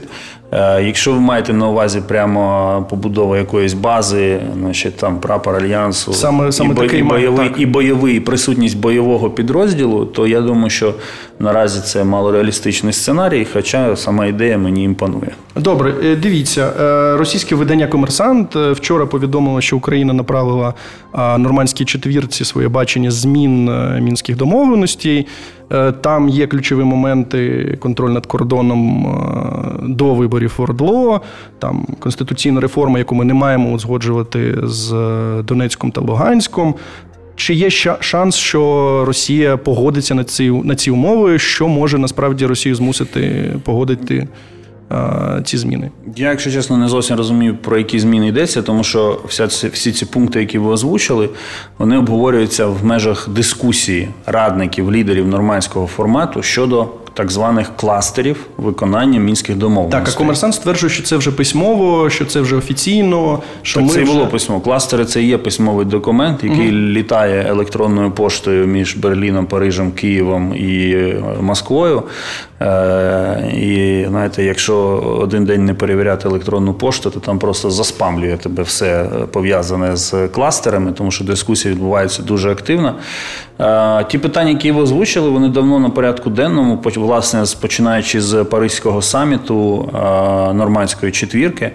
Е, 0.53 0.83
якщо 0.83 1.13
ви 1.13 1.21
маєте 1.21 1.53
на 1.53 1.69
увазі 1.69 2.03
прямо 2.09 2.87
побудову 2.91 3.37
якоїсь 3.37 3.75
бази, 3.75 4.41
значить 4.59 4.97
там 4.97 5.21
прапор 5.21 5.57
альянсу 5.57 6.13
саме, 6.13 6.53
саме 6.53 6.73
і, 6.73 6.77
такий 6.77 7.01
і 7.01 7.03
бойовий 7.03 7.49
так. 7.49 7.61
і 7.61 7.67
бойовий 7.67 8.21
присутність 8.21 8.79
бойового 8.79 9.31
підрозділу, 9.31 10.05
то 10.05 10.27
я 10.27 10.41
думаю, 10.41 10.71
що 10.71 10.95
наразі 11.39 11.81
це 11.81 12.05
малореалістичний 12.05 12.93
сценарій, 12.93 13.47
хоча 13.53 13.97
сама 13.97 14.27
ідея 14.27 14.59
мені 14.59 14.85
імпонує. 14.85 15.31
Добре, 15.57 15.95
е, 16.05 16.17
дивіться, 16.17 16.73
е, 16.81 17.17
російське 17.17 17.55
видання 17.55 17.87
Комерсант 17.87 18.57
вчора 18.57 19.07
повідомило, 19.07 19.61
що 19.61 19.77
Україна 19.77 20.13
направила 20.13 20.75
нормандській 21.39 21.85
четвірці 21.85 22.45
своє 22.45 22.69
бачення 22.69 23.11
змін 23.11 23.71
мінських 24.03 24.37
домовленостей. 24.37 25.27
Там 26.01 26.29
є 26.29 26.47
ключові 26.47 26.85
моменти 26.85 27.77
контроль 27.81 28.11
над 28.11 28.27
кордоном 28.27 29.07
до 29.83 30.15
виборів 30.15 30.55
ОРДЛО, 30.59 31.21
там 31.59 31.87
конституційна 31.99 32.61
реформа, 32.61 32.99
яку 32.99 33.15
ми 33.15 33.25
не 33.25 33.35
маємо 33.35 33.73
узгоджувати 33.73 34.55
з 34.63 34.93
е, 34.93 35.43
Донецьком 35.43 35.91
та 35.91 36.01
Луганськом. 36.01 36.75
Чи 37.37 37.55
є 37.55 37.71
шанс, 38.01 38.37
що 38.37 39.05
Росія 39.07 39.57
погодиться 39.57 40.15
на 40.15 40.25
ці 40.25 40.51
на 40.51 40.77
ці 40.77 40.91
умови, 40.91 41.39
що 41.39 41.69
може 41.69 41.99
насправді 41.99 42.47
Росію 42.47 42.75
змусити 42.75 43.53
погодити 43.65 44.29
ці 45.45 45.59
зміни? 45.59 45.91
Я, 46.17 46.31
якщо 46.31 46.51
чесно, 46.51 46.77
не 46.77 46.89
зовсім 46.89 47.17
розумію, 47.17 47.57
про 47.57 47.79
які 47.79 47.99
зміни 47.99 48.29
йдеться, 48.29 48.63
тому 48.63 48.85
що 48.85 49.21
вся 49.29 49.49
ці, 49.49 49.69
всі 49.69 49.93
ці 49.93 50.07
пункти, 50.07 50.41
які 50.41 50.59
ви 50.59 50.71
озвучили, 50.71 51.29
вони 51.79 51.99
обговорюються 51.99 52.67
в 52.67 52.85
межах 52.85 53.29
дискусії 53.29 54.09
радників, 54.27 54.93
лідерів 54.93 55.29
нормандського 55.29 55.87
формату 55.87 56.43
щодо 56.43 56.89
так 57.15 57.31
званих 57.31 57.71
кластерів 57.77 58.47
виконання 58.57 59.21
мінських 59.21 59.57
домовленостей. 59.57 60.05
Так, 60.05 60.15
а 60.15 60.19
комерсант 60.19 60.55
стверджує, 60.55 60.91
що 60.91 61.03
це 61.03 61.17
вже 61.17 61.31
письмово, 61.31 62.11
що 62.11 62.25
це 62.25 62.41
вже 62.41 62.57
офіційно. 62.57 63.43
Що 63.63 63.81
так 63.81 63.89
ми 63.89 63.95
це 63.95 64.03
вже... 64.03 64.13
було 64.13 64.27
письмо. 64.27 64.61
Кластери 64.61 65.05
це 65.05 65.23
і 65.23 65.27
є 65.27 65.39
письмовий 65.39 65.87
документ, 65.87 66.45
який 66.45 66.69
угу. 66.69 66.77
літає 66.77 67.47
електронною 67.49 68.11
поштою 68.11 68.67
між 68.67 68.97
Берліном, 68.97 69.47
Парижем, 69.47 69.93
Києвом 69.93 70.55
і 70.57 70.93
е, 70.93 71.23
Москвою. 71.41 72.03
Е, 72.61 73.53
і 73.57 74.05
знаєте, 74.09 74.45
якщо 74.45 74.77
один 75.21 75.45
день 75.45 75.65
не 75.65 75.75
перевіряти 75.75 76.29
електронну 76.29 76.75
пошту, 76.75 77.11
то 77.11 77.21
там 77.21 77.39
просто 77.39 77.71
заспамлює 77.71 78.37
тебе 78.37 78.63
все 78.63 79.07
пов'язане 79.33 79.97
з 79.97 80.29
кластерами, 80.29 80.93
тому 80.93 81.11
що 81.11 81.25
дискусія 81.25 81.75
відбувається 81.75 82.23
дуже 82.23 82.51
активно. 82.51 82.95
Е, 83.61 84.05
ті 84.05 84.19
питання, 84.19 84.51
які 84.51 84.73
ви 84.73 84.83
озвучили, 84.83 85.31
вони 85.31 85.49
давно 85.49 85.79
на 85.79 85.91
порядку 85.91 86.31
денному, 86.31 86.79
власне, 87.03 87.45
починаючи 87.61 88.21
з 88.21 88.45
Паризького 88.45 89.03
саміту 89.03 89.91
е, 89.95 89.99
нормандської 90.53 91.13
четвірки, 91.13 91.71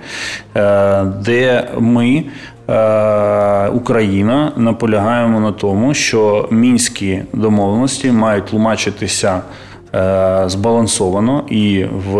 де 1.21 1.67
ми 1.79 2.23
е, 2.69 3.67
Україна 3.67 4.51
наполягаємо 4.57 5.39
на 5.39 5.51
тому, 5.51 5.93
що 5.93 6.47
мінські 6.51 7.21
домовленості 7.33 8.11
мають 8.11 8.45
тлумачитися. 8.45 9.41
Е, 9.95 10.43
Збалансовано 10.47 11.43
і 11.49 11.85
в 12.13 12.17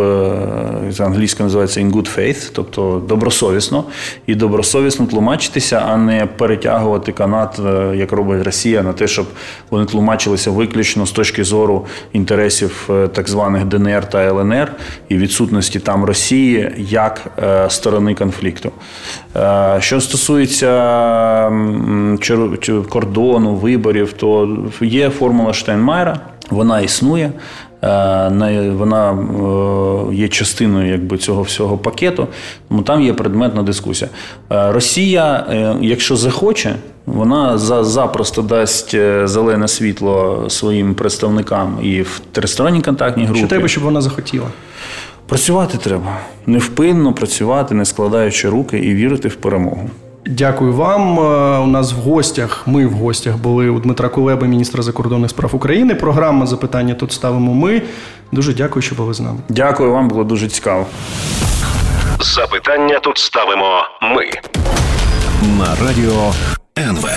з 0.90 1.00
англійською 1.00 1.46
називається 1.46 1.82
in 1.82 1.92
good 1.92 2.18
faith, 2.18 2.52
тобто 2.54 3.02
добросовісно, 3.08 3.84
і 4.28 4.36
добросовісно 4.36 5.06
тлумачитися, 5.06 5.84
а 5.88 5.98
не 5.98 6.26
перетягувати 6.26 7.12
канат, 7.12 7.60
е, 7.60 7.96
як 7.96 8.12
робить 8.12 8.44
Росія, 8.44 8.84
на 8.84 8.94
те, 8.94 9.08
щоб 9.08 9.26
вони 9.70 9.86
тлумачилися 9.86 10.52
виключно 10.52 11.06
з 11.06 11.12
точки 11.12 11.44
зору 11.44 11.86
інтересів 12.14 12.90
е, 12.90 13.08
так 13.08 13.30
званих 13.30 13.66
ДНР 13.66 14.10
та 14.10 14.24
ЛНР 14.24 14.72
і 15.10 15.18
відсутності 15.18 15.80
там 15.80 16.06
Росії 16.06 16.72
як 16.78 17.22
сторони 17.70 18.16
конфлікту. 18.16 18.72
Що 19.80 20.02
стосується 20.02 20.68
кордону, 22.90 23.56
виборів, 23.56 24.14
то 24.14 24.58
є 24.82 25.10
формула 25.10 25.54
Штайнмайера, 25.54 26.20
вона 26.50 26.82
існує. 26.82 27.32
Е, 27.84 28.72
Вона 28.78 29.12
е, 29.12 30.16
є 30.16 30.28
частиною 30.28 30.92
якби, 30.92 31.18
цього 31.18 31.42
всього 31.42 31.78
пакету, 31.78 32.28
тому 32.70 32.82
там 32.82 33.02
є 33.02 33.14
предметна 33.14 33.64
дискусія. 33.64 34.10
Е, 34.52 34.72
Росія, 34.72 35.46
якщо 35.82 36.16
захоче, 36.16 36.76
вона 37.06 37.58
запросто 37.84 38.42
дасть 38.42 38.92
зелене 39.24 39.68
світло 39.68 40.46
своїм 40.50 40.96
представникам 40.96 41.78
і 41.82 42.02
в 42.02 42.22
тристоронній 42.32 42.82
контактній 42.82 43.24
групі. 43.24 43.40
Що 43.40 43.48
треба, 43.48 43.68
щоб 43.68 43.84
вона 43.84 44.02
захотіла? 44.02 44.48
Працювати 45.28 45.78
треба. 45.78 46.18
Невпинно 46.46 47.14
працювати, 47.14 47.76
не 47.76 47.86
складаючи 47.86 48.50
руки 48.50 48.80
і 48.80 48.94
вірити 48.94 49.28
в 49.28 49.36
перемогу. 49.36 49.90
Дякую 50.30 50.74
вам. 50.74 51.20
Е, 51.20 51.58
У 51.60 51.68
нас 51.68 51.94
в 51.94 51.96
гостях, 51.98 52.64
ми 52.68 52.86
в 52.86 52.92
гостях 52.94 53.38
були 53.38 53.70
у 53.70 53.80
Дмитра 53.80 54.10
Кулеби, 54.10 54.48
міністра 54.48 54.84
закордонних 54.84 55.30
справ 55.30 55.56
України. 55.56 55.96
Програма 55.96 56.46
запитання 56.46 56.94
тут 56.94 57.12
ставимо 57.12 57.54
ми. 57.54 57.82
Дуже 58.32 58.54
дякую, 58.54 58.84
що 58.84 58.96
були 58.96 59.14
з 59.14 59.20
нами. 59.20 59.40
Дякую 59.50 59.92
вам, 59.92 60.08
було 60.08 60.24
дуже 60.24 60.48
цікаво. 60.48 60.86
Запитання 62.20 63.00
тут 63.00 63.18
ставимо 63.18 63.82
ми. 64.02 64.26
на 65.58 65.88
радіо 65.88 66.34
НВ. 66.80 67.08